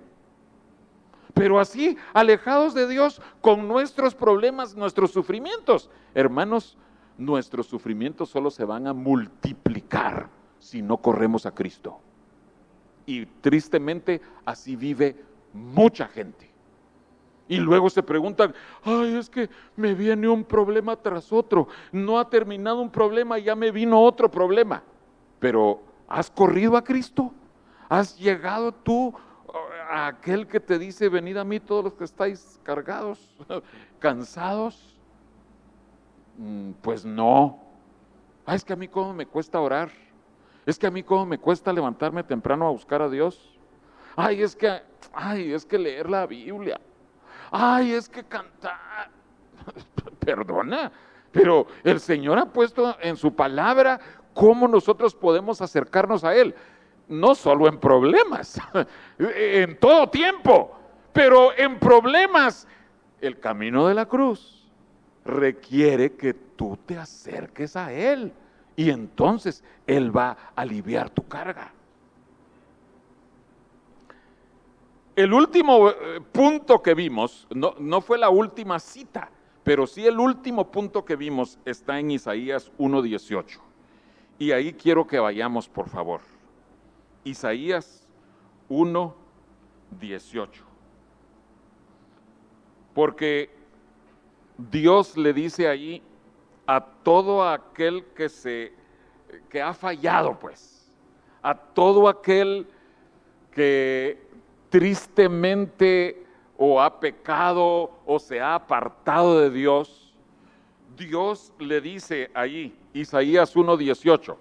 Pero 1.34 1.58
así, 1.58 1.96
alejados 2.12 2.74
de 2.74 2.86
Dios, 2.86 3.20
con 3.40 3.66
nuestros 3.66 4.14
problemas, 4.14 4.76
nuestros 4.76 5.12
sufrimientos, 5.12 5.90
hermanos, 6.14 6.76
nuestros 7.16 7.66
sufrimientos 7.66 8.28
solo 8.28 8.50
se 8.50 8.64
van 8.64 8.86
a 8.86 8.92
multiplicar 8.92 10.28
si 10.58 10.82
no 10.82 10.98
corremos 10.98 11.46
a 11.46 11.54
Cristo. 11.54 12.00
Y 13.06 13.26
tristemente 13.26 14.20
así 14.44 14.76
vive 14.76 15.16
mucha 15.52 16.06
gente. 16.06 16.50
Y 17.48 17.56
luego 17.56 17.90
se 17.90 18.02
preguntan, 18.02 18.54
ay, 18.84 19.16
es 19.16 19.28
que 19.28 19.50
me 19.76 19.94
viene 19.94 20.28
un 20.28 20.44
problema 20.44 20.96
tras 20.96 21.32
otro. 21.32 21.68
No 21.90 22.18
ha 22.18 22.30
terminado 22.30 22.80
un 22.80 22.90
problema 22.90 23.38
ya 23.38 23.54
me 23.54 23.70
vino 23.70 24.00
otro 24.00 24.30
problema. 24.30 24.82
Pero, 25.38 25.82
¿has 26.08 26.30
corrido 26.30 26.76
a 26.76 26.84
Cristo? 26.84 27.32
¿Has 27.88 28.16
llegado 28.18 28.72
tú 28.72 29.12
aquel 29.92 30.46
que 30.46 30.60
te 30.60 30.78
dice, 30.78 31.08
venid 31.08 31.36
a 31.36 31.44
mí 31.44 31.60
todos 31.60 31.84
los 31.84 31.94
que 31.94 32.04
estáis 32.04 32.58
cargados, 32.62 33.34
cansados? 33.98 34.96
Mm, 36.38 36.72
pues 36.82 37.04
no. 37.04 37.58
Ay, 38.46 38.56
es 38.56 38.64
que 38.64 38.72
a 38.72 38.76
mí 38.76 38.88
cómo 38.88 39.12
me 39.12 39.26
cuesta 39.26 39.60
orar. 39.60 39.90
Es 40.64 40.78
que 40.78 40.86
a 40.86 40.90
mí 40.90 41.02
cómo 41.02 41.26
me 41.26 41.38
cuesta 41.38 41.72
levantarme 41.72 42.22
temprano 42.22 42.66
a 42.66 42.70
buscar 42.70 43.02
a 43.02 43.08
Dios. 43.08 43.58
Ay, 44.16 44.42
es 44.42 44.54
que, 44.54 44.82
ay, 45.12 45.52
es 45.52 45.66
que 45.66 45.78
leer 45.78 46.08
la 46.08 46.26
Biblia 46.26 46.80
ay, 47.52 47.92
es 47.92 48.08
que 48.08 48.24
cantar, 48.24 49.10
perdona, 50.18 50.90
pero 51.30 51.66
el 51.84 52.00
Señor 52.00 52.38
ha 52.38 52.46
puesto 52.46 52.96
en 53.00 53.16
su 53.16 53.34
palabra 53.34 54.00
cómo 54.34 54.66
nosotros 54.66 55.14
podemos 55.14 55.60
acercarnos 55.60 56.24
a 56.24 56.34
Él, 56.34 56.54
no 57.12 57.34
solo 57.34 57.68
en 57.68 57.78
problemas, 57.78 58.60
en 59.18 59.78
todo 59.78 60.08
tiempo, 60.08 60.76
pero 61.12 61.56
en 61.56 61.78
problemas, 61.78 62.66
el 63.20 63.38
camino 63.38 63.86
de 63.86 63.94
la 63.94 64.06
cruz 64.06 64.70
requiere 65.24 66.14
que 66.14 66.34
tú 66.34 66.78
te 66.84 66.98
acerques 66.98 67.76
a 67.76 67.92
Él 67.92 68.32
y 68.74 68.90
entonces 68.90 69.62
Él 69.86 70.14
va 70.16 70.30
a 70.30 70.62
aliviar 70.62 71.10
tu 71.10 71.26
carga. 71.28 71.72
El 75.14 75.34
último 75.34 75.90
eh, 75.90 76.20
punto 76.32 76.82
que 76.82 76.94
vimos, 76.94 77.46
no, 77.50 78.00
fue 78.00 78.16
la 78.16 78.30
última 78.30 78.78
cita, 78.78 79.28
pero 79.62 79.86
sí 79.86 80.06
el 80.06 80.18
último 80.18 80.70
punto 80.70 81.04
que 81.04 81.16
vimos 81.16 81.58
está 81.66 81.98
en 81.98 82.10
Isaías 82.10 82.72
1.18. 82.78 83.58
Y 84.38 84.52
ahí 84.52 84.72
quiero 84.72 85.06
que 85.06 85.18
vayamos, 85.18 85.68
por 85.68 85.88
favor. 85.90 86.31
Isaías 87.24 88.06
1.18. 88.68 90.48
Porque 92.94 93.50
Dios 94.58 95.16
le 95.16 95.32
dice 95.32 95.68
ahí 95.68 96.02
a 96.66 96.80
todo 96.80 97.48
aquel 97.48 98.04
que 98.14 98.28
se 98.28 98.72
que 99.48 99.62
ha 99.62 99.72
fallado, 99.72 100.38
pues, 100.38 100.90
a 101.42 101.54
todo 101.54 102.08
aquel 102.08 102.66
que 103.50 104.22
tristemente 104.68 106.24
o 106.56 106.80
ha 106.80 107.00
pecado 107.00 107.90
o 108.06 108.18
se 108.18 108.40
ha 108.40 108.54
apartado 108.54 109.40
de 109.40 109.50
Dios, 109.50 110.14
Dios 110.96 111.52
le 111.58 111.80
dice 111.80 112.30
ahí, 112.34 112.76
Isaías 112.92 113.56
1.18, 113.56 114.36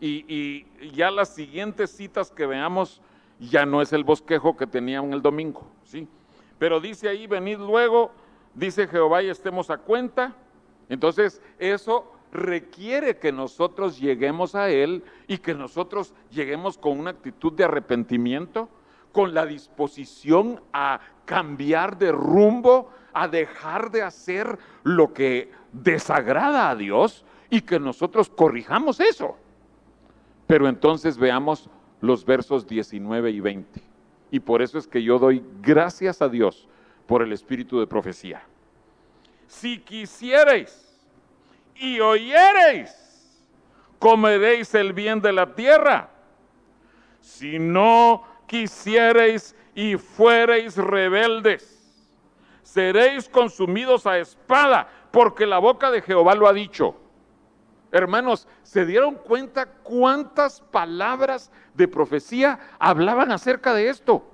y, 0.00 0.66
ya 0.92 1.10
las 1.10 1.34
siguientes 1.34 1.90
citas 1.90 2.30
que 2.30 2.46
veamos 2.46 3.00
ya 3.38 3.66
no 3.66 3.82
es 3.82 3.92
el 3.92 4.04
bosquejo 4.04 4.56
que 4.56 4.66
tenían 4.66 5.12
el 5.12 5.22
domingo, 5.22 5.66
¿sí? 5.84 6.08
Pero 6.58 6.80
dice 6.80 7.08
ahí, 7.08 7.26
venid 7.26 7.58
luego, 7.58 8.10
dice 8.54 8.86
Jehová 8.86 9.22
y 9.22 9.30
estemos 9.30 9.70
a 9.70 9.78
cuenta. 9.78 10.34
Entonces, 10.88 11.40
eso 11.58 12.12
requiere 12.32 13.16
que 13.18 13.32
nosotros 13.32 13.98
lleguemos 13.98 14.54
a 14.54 14.68
Él 14.68 15.02
y 15.26 15.38
que 15.38 15.54
nosotros 15.54 16.14
lleguemos 16.30 16.76
con 16.76 16.98
una 16.98 17.10
actitud 17.10 17.52
de 17.52 17.64
arrepentimiento, 17.64 18.68
con 19.12 19.32
la 19.34 19.46
disposición 19.46 20.60
a 20.72 21.00
cambiar 21.24 21.96
de 21.96 22.12
rumbo, 22.12 22.90
a 23.12 23.26
dejar 23.26 23.90
de 23.90 24.02
hacer 24.02 24.58
lo 24.82 25.12
que 25.12 25.50
desagrada 25.72 26.70
a 26.70 26.76
Dios 26.76 27.24
y 27.48 27.62
que 27.62 27.80
nosotros 27.80 28.28
corrijamos 28.28 29.00
eso. 29.00 29.36
Pero 30.50 30.66
entonces 30.66 31.16
veamos 31.16 31.70
los 32.00 32.24
versos 32.24 32.66
19 32.66 33.30
y 33.30 33.38
20. 33.38 33.80
Y 34.32 34.40
por 34.40 34.62
eso 34.62 34.78
es 34.78 34.88
que 34.88 35.00
yo 35.00 35.16
doy 35.16 35.44
gracias 35.62 36.20
a 36.20 36.28
Dios 36.28 36.66
por 37.06 37.22
el 37.22 37.32
espíritu 37.32 37.78
de 37.78 37.86
profecía. 37.86 38.42
Si 39.46 39.78
quisierais 39.78 40.98
y 41.76 42.00
oyereis, 42.00 42.90
comeréis 44.00 44.74
el 44.74 44.92
bien 44.92 45.20
de 45.20 45.32
la 45.32 45.54
tierra. 45.54 46.10
Si 47.20 47.60
no 47.60 48.24
quisiereis 48.48 49.54
y 49.72 49.98
fuereis 49.98 50.76
rebeldes, 50.76 52.10
seréis 52.64 53.28
consumidos 53.28 54.04
a 54.04 54.18
espada, 54.18 54.88
porque 55.12 55.46
la 55.46 55.58
boca 55.58 55.92
de 55.92 56.02
Jehová 56.02 56.34
lo 56.34 56.48
ha 56.48 56.52
dicho. 56.52 56.96
Hermanos, 57.92 58.46
¿se 58.62 58.86
dieron 58.86 59.16
cuenta 59.16 59.66
cuántas 59.66 60.60
palabras 60.60 61.50
de 61.74 61.88
profecía 61.88 62.60
hablaban 62.78 63.32
acerca 63.32 63.74
de 63.74 63.88
esto? 63.88 64.24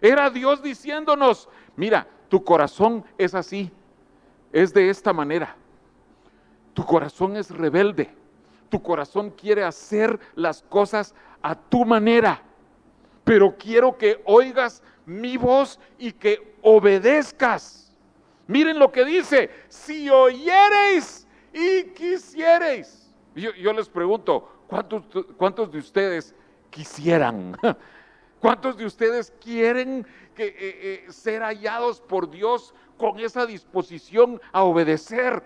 Era 0.00 0.30
Dios 0.30 0.62
diciéndonos, 0.62 1.48
mira, 1.76 2.06
tu 2.28 2.44
corazón 2.44 3.04
es 3.18 3.34
así, 3.34 3.72
es 4.52 4.72
de 4.72 4.88
esta 4.88 5.12
manera. 5.12 5.56
Tu 6.74 6.84
corazón 6.84 7.36
es 7.36 7.50
rebelde, 7.50 8.14
tu 8.68 8.82
corazón 8.82 9.30
quiere 9.30 9.64
hacer 9.64 10.18
las 10.34 10.62
cosas 10.62 11.14
a 11.42 11.54
tu 11.54 11.84
manera, 11.84 12.42
pero 13.24 13.56
quiero 13.56 13.96
que 13.96 14.20
oigas 14.26 14.82
mi 15.06 15.36
voz 15.36 15.80
y 15.98 16.12
que 16.12 16.56
obedezcas. 16.62 17.92
Miren 18.46 18.78
lo 18.78 18.92
que 18.92 19.04
dice, 19.04 19.50
si 19.68 20.10
oyereis 20.10 21.23
y 21.54 21.84
quisierais. 21.94 23.12
Yo, 23.34 23.72
les 23.72 23.88
pregunto, 23.88 24.48
¿cuántos, 24.66 25.04
¿cuántos 25.36 25.70
de 25.72 25.78
ustedes 25.78 26.34
quisieran? 26.70 27.56
¿Cuántos 28.40 28.76
de 28.76 28.84
ustedes 28.84 29.32
quieren 29.42 30.06
que, 30.34 30.46
eh, 30.46 30.54
eh, 30.58 31.06
ser 31.08 31.42
hallados 31.42 32.00
por 32.00 32.30
Dios 32.30 32.74
con 32.98 33.18
esa 33.18 33.46
disposición 33.46 34.40
a 34.52 34.64
obedecer? 34.64 35.42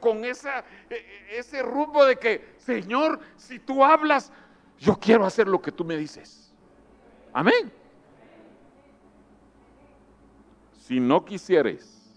Con, 0.00 0.24
esa, 0.24 0.60
e, 0.90 0.94
e, 0.94 1.38
ese 1.38 1.62
rumbo 1.62 2.04
de 2.04 2.16
que, 2.16 2.54
Señor, 2.58 3.20
si 3.36 3.58
tú 3.58 3.84
hablas, 3.84 4.30
yo 4.78 4.96
quiero 4.96 5.24
hacer 5.24 5.48
lo 5.48 5.60
que 5.60 5.72
tú 5.72 5.84
me 5.84 5.96
dices. 5.96 6.52
Amén. 7.32 7.72
Si 10.72 11.00
no 11.00 11.24
quisierais 11.24 12.12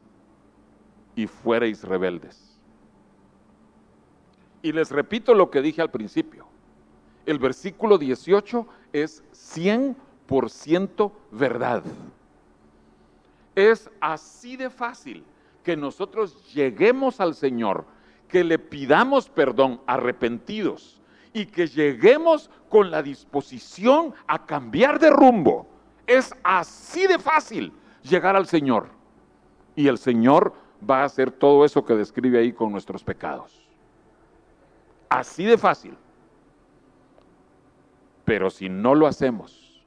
y 1.15 1.27
fuerais 1.27 1.83
rebeldes 1.83 2.48
y 4.61 4.71
les 4.71 4.91
repito 4.91 5.33
lo 5.33 5.49
que 5.49 5.61
dije 5.61 5.81
al 5.81 5.91
principio. 5.91 6.45
El 7.25 7.39
versículo 7.39 7.97
18 7.97 8.67
es 8.93 9.23
100% 9.33 11.11
verdad. 11.31 11.83
Es 13.55 13.89
así 13.99 14.55
de 14.55 14.69
fácil 14.69 15.23
que 15.63 15.75
nosotros 15.75 16.53
lleguemos 16.53 17.19
al 17.19 17.35
Señor, 17.35 17.85
que 18.27 18.43
le 18.43 18.59
pidamos 18.59 19.29
perdón 19.29 19.81
arrepentidos 19.85 21.01
y 21.33 21.45
que 21.45 21.67
lleguemos 21.67 22.49
con 22.69 22.89
la 22.91 23.03
disposición 23.03 24.13
a 24.27 24.45
cambiar 24.45 24.99
de 24.99 25.09
rumbo. 25.09 25.67
Es 26.07 26.33
así 26.43 27.05
de 27.07 27.19
fácil 27.19 27.73
llegar 28.01 28.35
al 28.35 28.47
Señor. 28.47 28.87
Y 29.75 29.87
el 29.87 29.97
Señor 29.97 30.53
va 30.87 31.01
a 31.01 31.05
hacer 31.05 31.31
todo 31.31 31.65
eso 31.65 31.85
que 31.85 31.93
describe 31.95 32.39
ahí 32.39 32.51
con 32.51 32.71
nuestros 32.71 33.03
pecados. 33.03 33.68
Así 35.09 35.45
de 35.45 35.57
fácil. 35.57 35.97
Pero 38.25 38.49
si 38.49 38.69
no 38.69 38.93
lo 38.93 39.07
hacemos, 39.07 39.83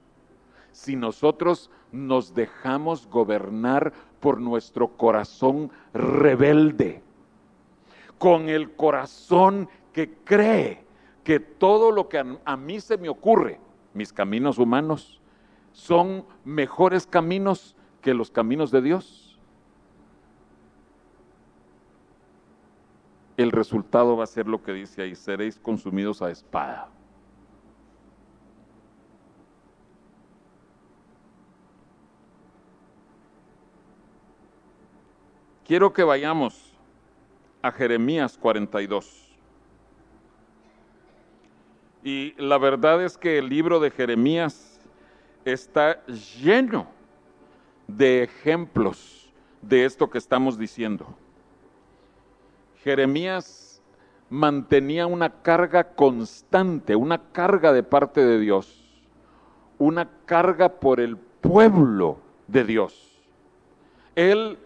si 0.72 0.96
nosotros 0.96 1.70
nos 1.92 2.34
dejamos 2.34 3.06
gobernar 3.06 3.92
por 4.18 4.40
nuestro 4.40 4.88
corazón 4.96 5.70
rebelde, 5.94 7.02
con 8.18 8.48
el 8.48 8.72
corazón 8.74 9.68
que 9.92 10.14
cree 10.24 10.84
que 11.24 11.40
todo 11.40 11.90
lo 11.90 12.08
que 12.08 12.18
a, 12.44 12.56
mí 12.56 12.80
se 12.80 12.96
me 12.96 13.08
ocurre, 13.08 13.60
mis 13.94 14.12
caminos 14.12 14.58
humanos, 14.58 15.20
son 15.72 16.24
mejores 16.44 17.06
caminos 17.06 17.76
que 18.00 18.14
los 18.14 18.30
caminos 18.30 18.70
de 18.70 18.82
Dios, 18.82 19.31
el 23.36 23.52
resultado 23.52 24.16
va 24.16 24.24
a 24.24 24.26
ser 24.26 24.46
lo 24.46 24.62
que 24.62 24.72
dice 24.72 25.02
ahí, 25.02 25.14
seréis 25.14 25.58
consumidos 25.58 26.22
a 26.22 26.30
espada. 26.30 26.88
Quiero 35.64 35.92
que 35.92 36.02
vayamos 36.02 36.74
a 37.62 37.70
Jeremías 37.70 38.36
42. 38.36 39.30
Y 42.04 42.34
la 42.36 42.58
verdad 42.58 43.02
es 43.02 43.16
que 43.16 43.38
el 43.38 43.48
libro 43.48 43.78
de 43.78 43.90
Jeremías 43.90 44.80
está 45.44 46.04
lleno 46.06 46.88
de 47.86 48.24
ejemplos 48.24 49.32
de 49.62 49.84
esto 49.84 50.10
que 50.10 50.18
estamos 50.18 50.58
diciendo. 50.58 51.16
Jeremías 52.82 53.80
mantenía 54.28 55.06
una 55.06 55.42
carga 55.42 55.94
constante, 55.94 56.96
una 56.96 57.30
carga 57.32 57.72
de 57.72 57.82
parte 57.82 58.24
de 58.24 58.40
Dios, 58.40 59.02
una 59.78 60.08
carga 60.26 60.68
por 60.80 61.00
el 61.00 61.16
pueblo 61.16 62.18
de 62.48 62.64
Dios. 62.64 63.22
Él 64.16 64.58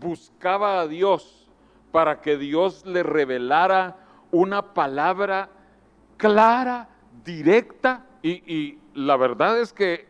buscaba 0.00 0.80
a 0.80 0.88
Dios 0.88 1.48
para 1.92 2.20
que 2.20 2.36
Dios 2.36 2.84
le 2.86 3.02
revelara 3.02 3.96
una 4.32 4.74
palabra 4.74 5.50
clara, 6.16 6.88
directa, 7.24 8.06
y, 8.22 8.78
la 8.94 9.16
verdad 9.16 9.60
es 9.60 9.72
que 9.72 9.94
eh, 9.94 10.06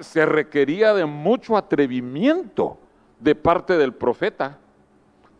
se 0.00 0.24
requería 0.24 0.94
de 0.94 1.04
mucho 1.04 1.56
atrevimiento 1.56 2.78
de 3.20 3.34
parte 3.34 3.76
del 3.76 3.92
profeta 3.92 4.58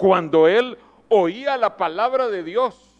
cuando 0.02 0.48
él 0.48 0.76
oía 1.10 1.56
la 1.56 1.76
palabra 1.76 2.26
de 2.26 2.42
Dios. 2.42 2.98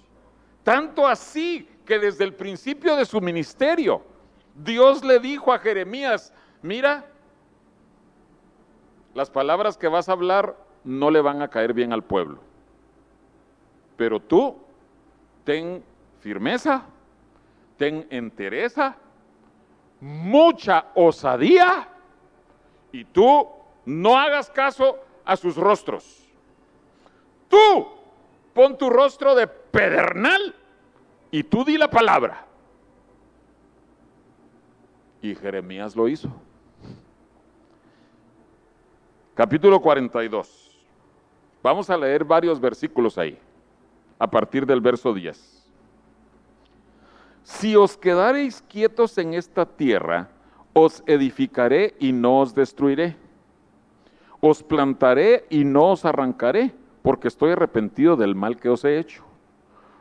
Tanto 0.62 1.08
así 1.08 1.68
que 1.84 1.98
desde 1.98 2.22
el 2.22 2.32
principio 2.32 2.94
de 2.94 3.04
su 3.04 3.20
ministerio, 3.20 4.02
Dios 4.54 5.02
le 5.02 5.18
dijo 5.18 5.52
a 5.52 5.58
Jeremías, 5.58 6.32
mira, 6.62 7.04
las 9.14 9.30
palabras 9.30 9.76
que 9.76 9.88
vas 9.88 10.08
a 10.08 10.12
hablar 10.12 10.56
no 10.84 11.10
le 11.10 11.20
van 11.20 11.42
a 11.42 11.48
caer 11.48 11.72
bien 11.72 11.92
al 11.92 12.04
pueblo. 12.04 12.38
Pero 13.96 14.20
tú 14.20 14.58
ten 15.42 15.82
firmeza, 16.20 16.84
ten 17.78 18.06
entereza, 18.10 18.94
mucha 20.00 20.86
osadía 20.94 21.88
y 22.92 23.04
tú 23.06 23.48
no 23.86 24.16
hagas 24.16 24.48
caso 24.50 25.00
a 25.24 25.36
sus 25.36 25.56
rostros. 25.56 26.21
Tú 27.52 27.86
pon 28.54 28.78
tu 28.78 28.88
rostro 28.88 29.34
de 29.34 29.46
pedernal 29.46 30.54
y 31.30 31.42
tú 31.42 31.66
di 31.66 31.76
la 31.76 31.90
palabra. 31.90 32.46
Y 35.20 35.34
Jeremías 35.34 35.94
lo 35.94 36.08
hizo. 36.08 36.30
Capítulo 39.34 39.80
42. 39.80 40.78
Vamos 41.62 41.90
a 41.90 41.96
leer 41.98 42.24
varios 42.24 42.58
versículos 42.58 43.18
ahí, 43.18 43.38
a 44.18 44.26
partir 44.26 44.64
del 44.64 44.80
verso 44.80 45.12
10. 45.12 45.70
Si 47.42 47.76
os 47.76 47.98
quedareis 47.98 48.62
quietos 48.62 49.18
en 49.18 49.34
esta 49.34 49.66
tierra, 49.66 50.30
Os 50.74 51.02
edificaré 51.06 51.94
y 52.00 52.12
no 52.12 52.40
os 52.40 52.54
destruiré. 52.54 53.14
Os 54.40 54.62
plantaré 54.62 55.44
y 55.50 55.64
no 55.64 55.90
os 55.90 56.06
arrancaré, 56.06 56.72
porque 57.02 57.28
estoy 57.28 57.52
arrepentido 57.52 58.16
del 58.16 58.34
mal 58.34 58.58
que 58.58 58.68
os 58.68 58.84
he 58.84 58.98
hecho. 58.98 59.24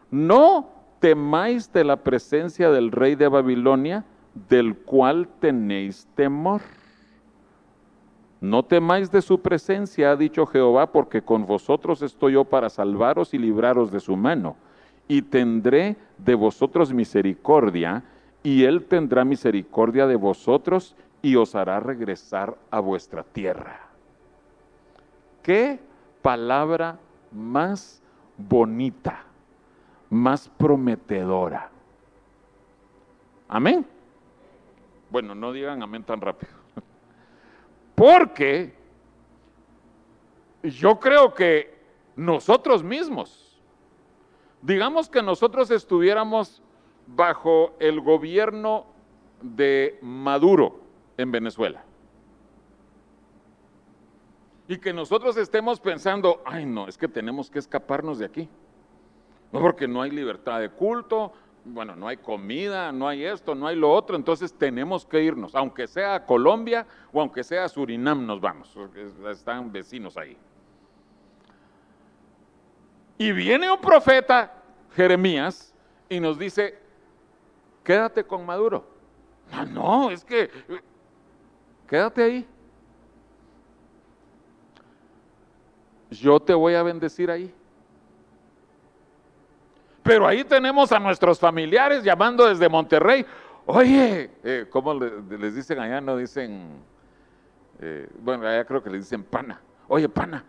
No 0.10 0.70
temáis 1.00 1.72
de 1.74 1.84
la 1.84 1.98
presencia 1.98 2.70
del 2.70 2.92
rey 2.92 3.16
de 3.16 3.28
Babilonia, 3.28 4.06
del 4.50 4.78
cual 4.78 5.28
tenéis 5.40 6.08
temor. 6.16 6.62
No 8.40 8.64
temáis 8.64 9.12
de 9.12 9.22
su 9.22 9.42
presencia, 9.42 10.12
ha 10.12 10.16
dicho 10.16 10.46
Jehová, 10.46 10.92
porque 10.92 11.22
con 11.22 11.46
vosotros 11.46 12.02
estoy 12.02 12.34
yo 12.34 12.46
para 12.46 12.70
salvaros 12.70 13.34
y 13.34 13.38
libraros 13.38 13.92
de 13.92 14.00
su 14.00 14.16
mano. 14.16 14.56
Y 15.08 15.24
tendré 15.24 15.98
de 16.18 16.36
vosotros 16.36 16.94
misericordia, 16.94 18.04
y 18.44 18.64
él 18.64 18.86
tendrá 18.86 19.26
misericordia 19.26 20.08
de 20.08 20.16
vosotros 20.16 20.96
y 21.22 21.36
os 21.36 21.54
hará 21.56 21.80
regresar 21.80 22.58
a 22.72 22.80
vuestra 22.80 23.24
tierra. 23.24 23.80
Qué 25.44 25.80
palabra 26.22 27.00
más 27.32 28.02
bonita, 28.38 29.24
más 30.10 30.50
prometedora. 30.50 31.70
Amén. 33.48 33.86
Bueno, 35.10 35.36
no 35.36 35.52
digan 35.52 35.84
amén 35.84 36.04
tan 36.04 36.22
rápido. 36.22 36.54
Porque 37.96 38.74
yo 40.64 41.00
creo 41.00 41.34
que 41.34 41.82
nosotros 42.16 42.84
mismos, 42.84 43.60
digamos 44.62 45.10
que 45.10 45.22
nosotros 45.22 45.70
estuviéramos 45.72 46.62
bajo 47.08 47.76
el 47.80 48.00
gobierno 48.00 48.86
de 49.42 49.98
Maduro 50.02 50.80
en 51.18 51.32
Venezuela. 51.32 51.84
Y 54.72 54.78
que 54.78 54.94
nosotros 54.94 55.36
estemos 55.36 55.82
pensando, 55.82 56.42
ay 56.46 56.66
no, 56.66 56.88
es 56.88 56.98
que 56.98 57.10
tenemos 57.10 57.52
que 57.52 57.60
escaparnos 57.60 58.20
de 58.20 58.26
aquí. 58.26 58.48
No 59.52 59.60
porque 59.60 59.86
no 59.86 60.02
hay 60.02 60.12
libertad 60.12 60.62
de 60.62 60.70
culto, 60.70 61.34
bueno, 61.66 61.94
no 61.94 62.08
hay 62.08 62.16
comida, 62.16 62.94
no 62.94 63.06
hay 63.06 63.26
esto, 63.26 63.54
no 63.54 63.68
hay 63.68 63.76
lo 63.76 63.92
otro, 63.92 64.16
entonces 64.16 64.54
tenemos 64.54 65.06
que 65.06 65.22
irnos, 65.22 65.56
aunque 65.56 65.88
sea 65.88 66.16
a 66.16 66.26
Colombia 66.26 66.88
o 67.12 67.20
aunque 67.20 67.44
sea 67.44 67.66
a 67.66 67.68
Surinam 67.68 68.26
nos 68.26 68.40
vamos, 68.40 68.74
están 69.30 69.74
vecinos 69.74 70.16
ahí. 70.16 70.38
Y 73.18 73.34
viene 73.34 73.70
un 73.70 73.82
profeta, 73.82 74.54
Jeremías, 74.96 75.76
y 76.08 76.22
nos 76.22 76.40
dice, 76.40 76.80
quédate 77.84 78.24
con 78.24 78.46
Maduro. 78.46 78.88
Ah, 79.52 79.66
no, 79.66 80.12
es 80.12 80.24
que 80.24 80.50
quédate 81.90 82.24
ahí. 82.24 82.48
Yo 86.12 86.40
te 86.40 86.54
voy 86.54 86.76
a 86.76 86.84
bendecir 86.84 87.32
ahí. 87.32 87.54
Pero 90.04 90.28
ahí 90.28 90.44
tenemos 90.44 90.92
a 90.92 91.00
nuestros 91.00 91.40
familiares 91.40 92.04
llamando 92.04 92.48
desde 92.48 92.68
Monterrey. 92.68 93.26
Oye, 93.66 94.32
eh, 94.44 94.66
¿cómo 94.70 94.94
les 94.94 95.56
dicen 95.56 95.80
allá? 95.80 96.02
No 96.02 96.18
dicen, 96.18 96.70
eh, 97.80 98.10
bueno, 98.20 98.46
allá 98.48 98.66
creo 98.66 98.84
que 98.84 98.90
les 98.90 99.02
dicen 99.02 99.24
pana. 99.24 99.62
Oye, 99.88 100.10
pana, 100.10 100.44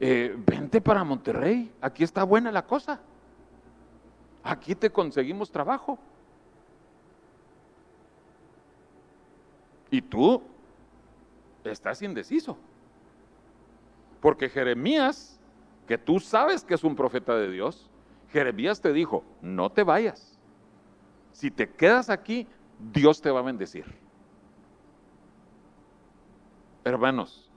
eh, 0.00 0.34
vente 0.36 0.80
para 0.80 1.02
Monterrey, 1.04 1.72
aquí 1.80 2.04
está 2.04 2.24
buena 2.24 2.52
la 2.52 2.66
cosa. 2.66 3.00
Aquí 4.42 4.74
te 4.74 4.90
conseguimos 4.90 5.50
trabajo. 5.50 5.98
Y 9.90 10.02
tú 10.02 10.42
estás 11.64 12.02
indeciso. 12.02 12.58
Porque 14.20 14.48
Jeremías, 14.48 15.40
que 15.86 15.98
tú 15.98 16.20
sabes 16.20 16.64
que 16.64 16.74
es 16.74 16.84
un 16.84 16.96
profeta 16.96 17.34
de 17.36 17.50
Dios, 17.50 17.90
Jeremías 18.30 18.80
te 18.80 18.92
dijo, 18.92 19.24
no 19.40 19.70
te 19.70 19.82
vayas. 19.82 20.38
Si 21.32 21.50
te 21.50 21.68
quedas 21.68 22.10
aquí, 22.10 22.46
Dios 22.92 23.20
te 23.20 23.30
va 23.30 23.40
a 23.40 23.42
bendecir. 23.42 23.84
Hermanos, 26.84 27.50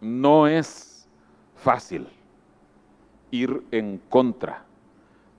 no 0.00 0.46
es 0.46 1.08
fácil 1.54 2.08
ir 3.30 3.64
en 3.70 3.98
contra 4.08 4.64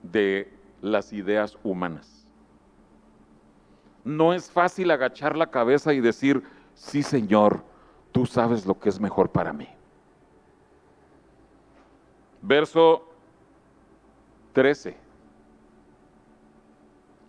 de 0.02 0.52
las 0.80 1.12
ideas 1.12 1.56
humanas. 1.62 2.26
No 4.04 4.32
es 4.32 4.50
fácil 4.50 4.90
agachar 4.90 5.36
la 5.36 5.50
cabeza 5.50 5.92
y 5.92 6.00
decir, 6.00 6.42
sí 6.74 7.02
Señor, 7.02 7.62
tú 8.12 8.26
sabes 8.26 8.64
lo 8.64 8.78
que 8.78 8.88
es 8.88 9.00
mejor 9.00 9.30
para 9.30 9.52
mí. 9.52 9.68
Verso 12.42 13.04
13. 14.52 14.96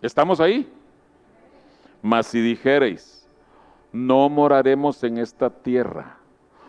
¿Estamos 0.02 0.40
ahí? 0.40 0.70
Mas 2.02 2.26
si 2.26 2.40
dijereis, 2.40 3.28
no 3.92 4.28
moraremos 4.28 5.02
en 5.04 5.18
esta 5.18 5.50
tierra, 5.50 6.16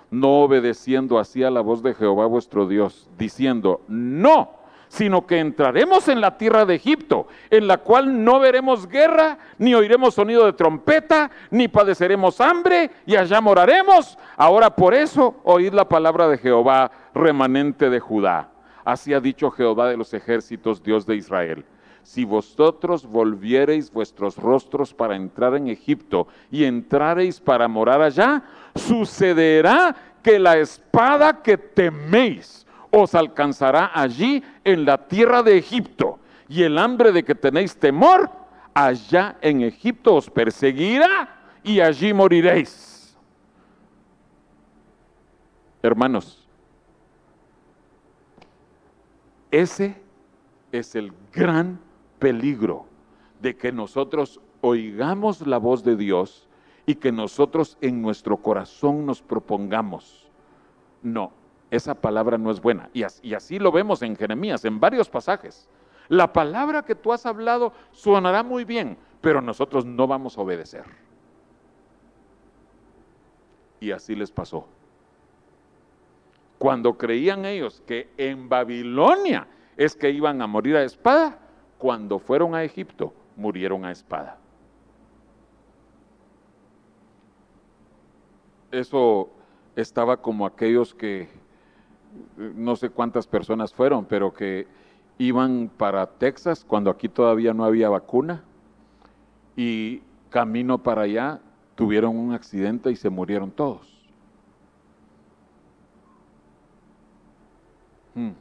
no 0.10 0.42
obedeciendo 0.42 1.20
así 1.20 1.44
a 1.44 1.52
la 1.52 1.62
voz 1.62 1.82
de 1.82 1.94
Jehová 1.94 2.26
vuestro 2.26 2.68
Dios, 2.68 3.10
diciendo, 3.18 3.82
no, 3.88 4.50
sino 4.90 5.26
que 5.26 5.40
entraremos 5.40 6.10
en 6.10 6.20
la 6.20 6.38
tierra 6.38 6.66
de 6.66 6.76
Egipto, 6.76 7.28
en 7.50 7.66
la 7.66 7.78
cual 7.78 8.26
no 8.26 8.42
veremos 8.42 8.90
guerra, 8.90 9.38
ni 9.58 9.74
oiremos 9.74 10.16
sonido 10.16 10.46
de 10.46 10.52
trompeta, 10.52 11.32
ni 11.50 11.70
padeceremos 11.70 12.42
hambre, 12.42 12.92
y 13.06 13.16
allá 13.16 13.40
moraremos. 13.40 14.18
Ahora 14.36 14.76
por 14.76 14.94
eso 14.94 15.36
oíd 15.44 15.72
la 15.72 15.88
palabra 15.88 16.28
de 16.28 16.38
Jehová, 16.38 16.92
remanente 17.14 17.90
de 17.90 18.00
Judá. 18.00 18.50
Así 18.84 19.14
ha 19.14 19.20
dicho 19.20 19.52
Jehová 19.52 19.90
de 19.90 19.98
los 19.98 20.14
ejércitos, 20.14 20.82
Dios 20.82 21.06
de 21.06 21.16
Israel. 21.16 21.66
Si 22.04 22.26
vosotros 22.26 23.06
volviereis 23.06 23.92
vuestros 23.92 24.38
rostros 24.38 24.94
para 24.94 25.16
entrar 25.16 25.56
en 25.56 25.68
Egipto 25.68 26.28
y 26.50 26.64
entrareis 26.64 27.40
para 27.40 27.68
morar 27.68 28.02
allá, 28.02 28.44
sucederá 28.76 29.96
que 30.24 30.40
la 30.40 30.58
espada 30.58 31.42
que 31.42 31.58
teméis 31.58 32.66
os 32.90 33.16
alcanzará 33.16 33.92
allí 33.94 34.44
en 34.64 34.86
la 34.86 35.08
tierra 35.08 35.44
de 35.44 35.58
Egipto, 35.58 36.20
y 36.50 36.64
el 36.64 36.78
hambre 36.78 37.12
de 37.12 37.24
que 37.24 37.36
tenéis 37.36 37.78
temor, 37.78 38.30
allá 38.74 39.38
en 39.42 39.62
Egipto 39.62 40.16
os 40.16 40.30
perseguirá 40.30 41.30
y 41.64 41.80
allí 41.80 42.14
moriréis. 42.14 43.18
Hermanos, 45.82 46.41
ese 49.52 50.02
es 50.72 50.96
el 50.96 51.14
gran 51.32 51.80
peligro 52.20 52.86
de 53.42 53.56
que 53.58 53.72
nosotros 53.72 54.40
oigamos 54.62 55.46
la 55.46 55.58
voz 55.58 55.84
de 55.84 55.96
Dios 55.96 56.48
y 56.86 56.96
que 56.96 57.12
nosotros 57.12 57.78
en 57.82 58.02
nuestro 58.02 58.38
corazón 58.38 59.06
nos 59.06 59.22
propongamos, 59.22 60.30
no, 61.04 61.32
esa 61.70 61.96
palabra 61.96 62.38
no 62.38 62.52
es 62.52 62.62
buena. 62.62 62.90
Y 62.94 63.04
así, 63.34 63.60
lo 63.60 63.72
vemos 63.72 64.02
en 64.02 64.16
Jeremías, 64.16 64.66
en 64.66 64.80
varios 64.80 65.10
pasajes. 65.10 65.70
La 66.10 66.34
palabra 66.34 66.84
que 66.84 66.96
tú 66.96 67.14
has 67.14 67.26
hablado 67.26 67.74
sonará 67.92 68.44
muy 68.44 68.66
bien, 68.66 68.98
pero 69.22 69.42
nosotros 69.42 69.86
no 69.86 70.06
vamos 70.08 70.38
a 70.38 70.42
obedecer. 70.42 70.84
Y 73.80 73.92
así 73.92 74.16
les 74.16 74.32
pasó. 74.32 74.68
Cuando 76.62 76.96
creían 76.96 77.44
ellos 77.46 77.82
que 77.88 78.12
en 78.18 78.48
Babilonia 78.48 79.48
es 79.78 79.96
que 79.96 80.12
iban 80.12 80.44
a 80.44 80.46
morir 80.46 80.76
a 80.76 80.84
espada, 80.84 81.40
cuando 81.80 82.20
fueron 82.20 82.54
a 82.54 82.64
Egipto 82.64 83.16
murieron 83.36 83.84
a 83.84 83.90
espada. 83.90 84.38
Eso 88.70 89.32
estaba 89.76 90.18
como 90.18 90.46
aquellos 90.46 90.94
que 90.94 91.30
no 92.38 92.76
sé 92.76 92.92
cuántas 92.92 93.26
personas 93.26 93.74
fueron, 93.74 94.06
pero 94.06 94.32
que 94.32 94.68
iban 95.18 95.72
para 95.76 96.06
Texas 96.06 96.64
cuando 96.64 96.92
aquí 96.92 97.10
todavía 97.10 97.56
no 97.56 97.66
había 97.66 97.90
vacuna 97.90 98.44
y 99.56 100.04
camino 100.30 100.78
para 100.78 101.02
allá 101.02 101.42
tuvieron 101.74 102.16
un 102.16 102.34
accidente 102.34 102.92
y 102.92 102.96
se 102.96 103.10
murieron 103.10 103.50
todos. 103.50 103.91
Hmm. 108.16 108.32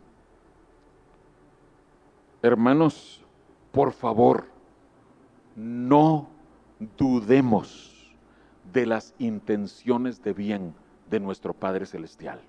Hermanos, 2.42 3.24
por 3.72 3.92
favor, 3.92 4.46
no 5.54 6.28
dudemos 6.96 8.16
de 8.72 8.86
las 8.86 9.14
intenciones 9.18 10.22
de 10.22 10.32
bien 10.32 10.74
de 11.08 11.20
nuestro 11.20 11.52
Padre 11.52 11.86
Celestial 11.86 12.40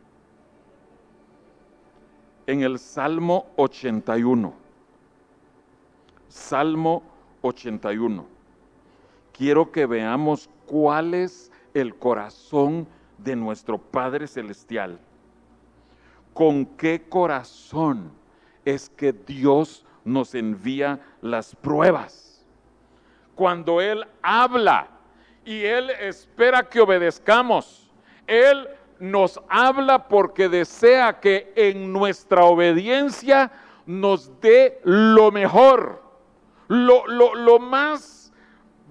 en 2.51 2.61
el 2.63 2.79
Salmo 2.79 3.47
81. 3.55 4.53
Salmo 6.27 7.03
81. 7.41 8.25
Quiero 9.31 9.71
que 9.71 9.85
veamos 9.85 10.49
cuál 10.65 11.13
es 11.13 11.49
el 11.73 11.95
corazón 11.95 12.87
de 13.17 13.35
nuestro 13.35 13.77
Padre 13.77 14.27
Celestial. 14.27 14.99
¿Con 16.33 16.65
qué 16.65 17.03
corazón 17.09 18.11
es 18.63 18.89
que 18.89 19.11
Dios 19.11 19.85
nos 20.05 20.33
envía 20.35 20.99
las 21.21 21.55
pruebas? 21.55 22.45
Cuando 23.35 23.81
Él 23.81 24.05
habla 24.21 24.87
y 25.43 25.63
Él 25.63 25.89
espera 25.89 26.67
que 26.69 26.79
obedezcamos, 26.79 27.91
Él 28.27 28.67
nos 28.99 29.41
habla 29.49 30.07
porque 30.07 30.47
desea 30.47 31.19
que 31.19 31.51
en 31.55 31.91
nuestra 31.91 32.45
obediencia 32.45 33.51
nos 33.85 34.39
dé 34.39 34.79
lo 34.83 35.31
mejor, 35.31 36.03
lo, 36.67 37.05
lo 37.07 37.59
más 37.59 38.31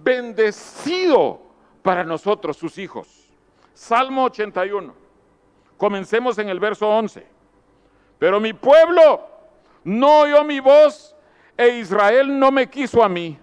bendecido 0.02 1.40
para 1.82 2.04
nosotros, 2.04 2.56
sus 2.56 2.76
hijos. 2.78 3.30
Salmo 3.72 4.24
81. 4.24 4.99
Comencemos 5.80 6.36
en 6.36 6.50
el 6.50 6.60
verso 6.60 6.86
11. 6.86 7.26
Pero 8.18 8.38
mi 8.38 8.52
pueblo 8.52 9.26
no 9.82 10.20
oyó 10.20 10.44
mi 10.44 10.60
voz 10.60 11.16
e 11.56 11.78
Israel 11.78 12.38
no 12.38 12.52
me 12.52 12.68
quiso 12.68 13.02
a 13.02 13.08
mí. 13.08 13.38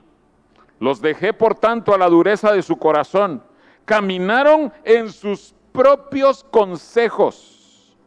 Los 0.80 1.02
dejé 1.02 1.34
por 1.34 1.56
tanto 1.56 1.96
a 1.96 1.98
la 1.98 2.08
dureza 2.08 2.52
de 2.52 2.62
su 2.62 2.78
corazón. 2.78 3.42
Caminaron 3.86 4.72
en 4.84 5.12
sus 5.12 5.56
propios 5.72 6.44
consejos. 6.44 7.98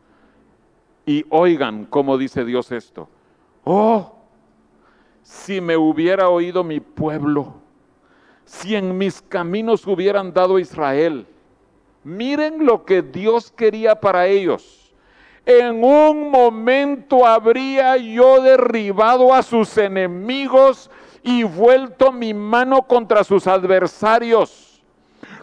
Y 1.04 1.26
oigan 1.28 1.84
cómo 1.86 2.16
dice 2.16 2.44
Dios 2.44 2.70
esto. 2.70 3.08
Oh, 3.64 4.14
si 5.24 5.60
me 5.60 5.76
hubiera 5.76 6.28
oído 6.28 6.62
mi 6.62 6.78
pueblo, 6.78 7.54
si 8.44 8.76
en 8.76 8.96
mis 8.96 9.20
caminos 9.22 9.84
hubieran 9.88 10.32
dado 10.32 10.60
Israel. 10.60 11.26
Miren 12.02 12.64
lo 12.64 12.84
que 12.84 13.02
Dios 13.02 13.52
quería 13.52 14.00
para 14.00 14.26
ellos. 14.26 14.92
En 15.44 15.82
un 15.82 16.30
momento 16.30 17.26
habría 17.26 17.96
yo 17.96 18.40
derribado 18.40 19.34
a 19.34 19.42
sus 19.42 19.76
enemigos 19.76 20.90
y 21.22 21.42
vuelto 21.42 22.12
mi 22.12 22.32
mano 22.32 22.82
contra 22.82 23.24
sus 23.24 23.46
adversarios. 23.46 24.82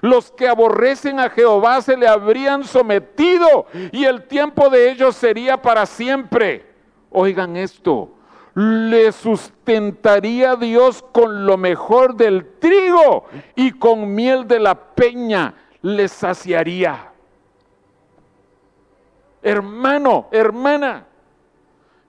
Los 0.01 0.31
que 0.31 0.47
aborrecen 0.47 1.19
a 1.19 1.29
Jehová 1.29 1.81
se 1.81 1.97
le 1.97 2.07
habrían 2.07 2.63
sometido 2.63 3.65
y 3.91 4.05
el 4.05 4.23
tiempo 4.27 4.69
de 4.69 4.91
ellos 4.91 5.15
sería 5.15 5.61
para 5.61 5.85
siempre. 5.85 6.65
Oigan 7.09 7.57
esto, 7.57 8.11
le 8.53 9.11
sustentaría 9.11 10.55
Dios 10.55 11.03
con 11.11 11.45
lo 11.45 11.57
mejor 11.57 12.15
del 12.15 12.45
trigo 12.59 13.25
y 13.55 13.71
con 13.71 14.13
miel 14.13 14.47
de 14.47 14.59
la 14.59 14.75
peña 14.75 15.53
le 15.81 16.07
saciaría. 16.07 17.11
Hermano, 19.41 20.27
hermana, 20.31 21.05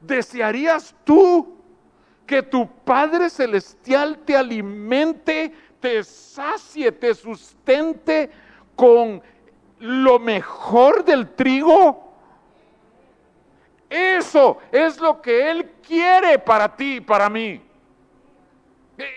¿desearías 0.00 0.94
tú 1.04 1.56
que 2.26 2.42
tu 2.42 2.68
Padre 2.68 3.30
Celestial 3.30 4.18
te 4.18 4.36
alimente, 4.36 5.52
te 5.80 6.02
sacie, 6.02 6.92
te 6.92 7.14
sustente 7.14 8.30
con 8.74 9.22
lo 9.78 10.18
mejor 10.18 11.04
del 11.04 11.34
trigo? 11.34 12.08
Eso 13.88 14.58
es 14.70 15.00
lo 15.00 15.22
que 15.22 15.50
Él 15.50 15.70
quiere 15.86 16.38
para 16.38 16.74
ti 16.76 16.96
y 16.96 17.00
para 17.00 17.30
mí. 17.30 17.62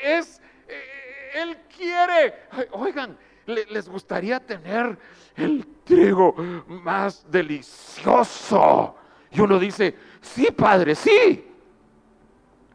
Es, 0.04 0.42
eh, 0.68 1.32
Él 1.34 1.58
quiere, 1.76 2.36
oigan, 2.72 3.18
les 3.46 3.90
gustaría 3.90 4.40
tener 4.40 4.98
el 5.36 5.66
trigo 5.84 6.34
más 6.68 7.26
delicioso. 7.30 8.96
Y 9.32 9.42
uno 9.42 9.60
dice, 9.60 9.96
sí, 10.22 10.48
Padre, 10.52 10.96
sí. 10.96 11.48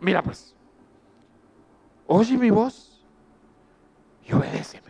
Mira 0.01 0.23
pues, 0.23 0.55
oye 2.07 2.37
mi 2.37 2.51
voz 2.51 3.05
y 4.25 4.33
obedéceme. 4.33 4.87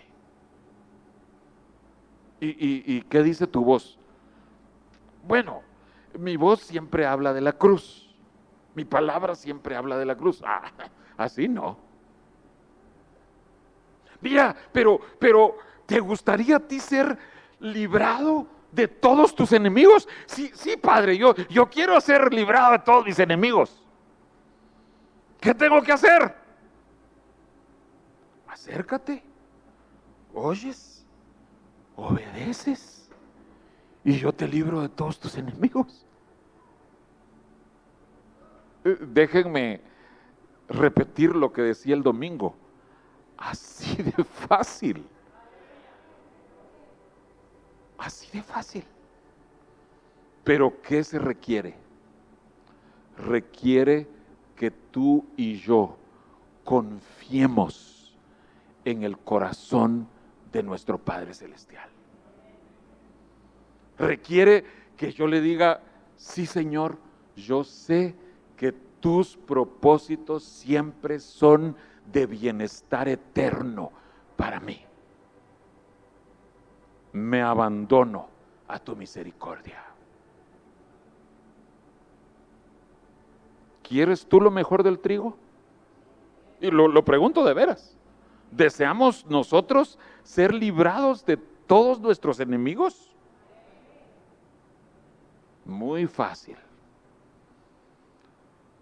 ¿Y, 2.38 3.00
qué 3.02 3.22
dice 3.22 3.46
tu 3.46 3.64
voz? 3.64 3.98
Bueno, 5.26 5.62
mi 6.18 6.36
voz 6.36 6.60
siempre 6.60 7.06
habla 7.06 7.32
de 7.32 7.40
la 7.40 7.52
cruz. 7.52 8.14
Mi 8.74 8.84
palabra 8.84 9.34
siempre 9.34 9.74
habla 9.74 9.96
de 9.96 10.04
la 10.04 10.16
cruz. 10.16 10.42
Ah, 10.44 10.70
así 11.16 11.48
no. 11.48 11.78
Pero, 14.72 15.00
pero, 15.18 15.56
¿te 15.86 16.00
gustaría 16.00 16.56
a 16.56 16.60
ti 16.60 16.80
ser 16.80 17.18
librado 17.60 18.46
de 18.72 18.88
todos 18.88 19.34
tus 19.34 19.52
enemigos? 19.52 20.08
Sí, 20.26 20.50
sí, 20.54 20.76
Padre, 20.76 21.16
yo, 21.16 21.34
yo 21.48 21.68
quiero 21.68 22.00
ser 22.00 22.32
librado 22.32 22.72
de 22.72 22.78
todos 22.80 23.04
mis 23.04 23.18
enemigos. 23.18 23.82
¿Qué 25.40 25.54
tengo 25.54 25.80
que 25.82 25.92
hacer? 25.92 26.34
Acércate, 28.48 29.22
oyes, 30.34 31.06
obedeces 31.94 33.08
y 34.04 34.18
yo 34.18 34.32
te 34.32 34.46
libro 34.46 34.82
de 34.82 34.88
todos 34.88 35.18
tus 35.18 35.36
enemigos. 35.36 36.06
Eh, 38.84 38.96
déjenme 39.00 39.80
repetir 40.68 41.34
lo 41.34 41.52
que 41.52 41.62
decía 41.62 41.94
el 41.94 42.02
domingo. 42.02 42.54
Así 43.37 44.03
de 44.03 44.25
fácil. 44.25 45.05
Así 47.99 48.29
de 48.33 48.42
fácil. 48.42 48.85
Pero 50.44 50.81
¿qué 50.81 51.03
se 51.03 51.18
requiere? 51.18 51.75
Requiere 53.18 54.07
que 54.55 54.70
tú 54.70 55.27
y 55.37 55.57
yo 55.57 55.96
confiemos 56.64 58.16
en 58.85 59.03
el 59.03 59.18
corazón 59.18 60.09
de 60.53 60.62
nuestro 60.62 60.99
Padre 60.99 61.35
Celestial. 61.35 61.88
Requiere 63.99 64.64
que 64.96 65.12
yo 65.12 65.27
le 65.27 65.40
diga, 65.40 65.81
sí 66.16 66.46
Señor, 66.46 66.99
yo 67.35 67.64
sé 67.64 68.14
que 68.57 68.72
tus 69.00 69.37
propósitos 69.37 70.42
siempre 70.42 71.18
son 71.20 71.76
de 72.12 72.26
bienestar 72.26 73.09
eterno 73.09 73.90
para 74.37 74.61
mí. 74.61 74.80
Me 77.12 77.42
abandono 77.42 78.28
a 78.68 78.78
tu 78.78 78.94
misericordia. 78.96 79.82
¿Quieres 83.82 84.26
tú 84.26 84.40
lo 84.40 84.50
mejor 84.50 84.82
del 84.82 84.98
trigo? 84.98 85.37
Y 86.61 86.70
lo, 86.70 86.88
lo 86.88 87.04
pregunto 87.04 87.44
de 87.44 87.54
veras. 87.54 87.96
¿Deseamos 88.50 89.26
nosotros 89.26 89.98
ser 90.22 90.52
librados 90.52 91.24
de 91.24 91.37
todos 91.37 92.00
nuestros 92.00 92.40
enemigos? 92.40 93.14
Muy 95.64 96.06
fácil 96.06 96.56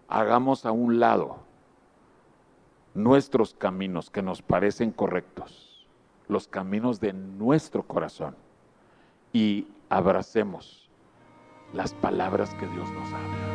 hagamos 0.07 0.65
a 0.65 0.71
un 0.71 0.99
lado 0.99 1.37
nuestros 2.93 3.53
caminos 3.53 4.09
que 4.09 4.21
nos 4.21 4.41
parecen 4.41 4.91
correctos, 4.91 5.85
los 6.27 6.47
caminos 6.47 6.99
de 6.99 7.13
nuestro 7.13 7.83
corazón, 7.83 8.35
y 9.33 9.67
abracemos 9.89 10.89
las 11.73 11.93
palabras 11.93 12.53
que 12.55 12.67
Dios 12.67 12.89
nos 12.91 13.13
habla. 13.13 13.54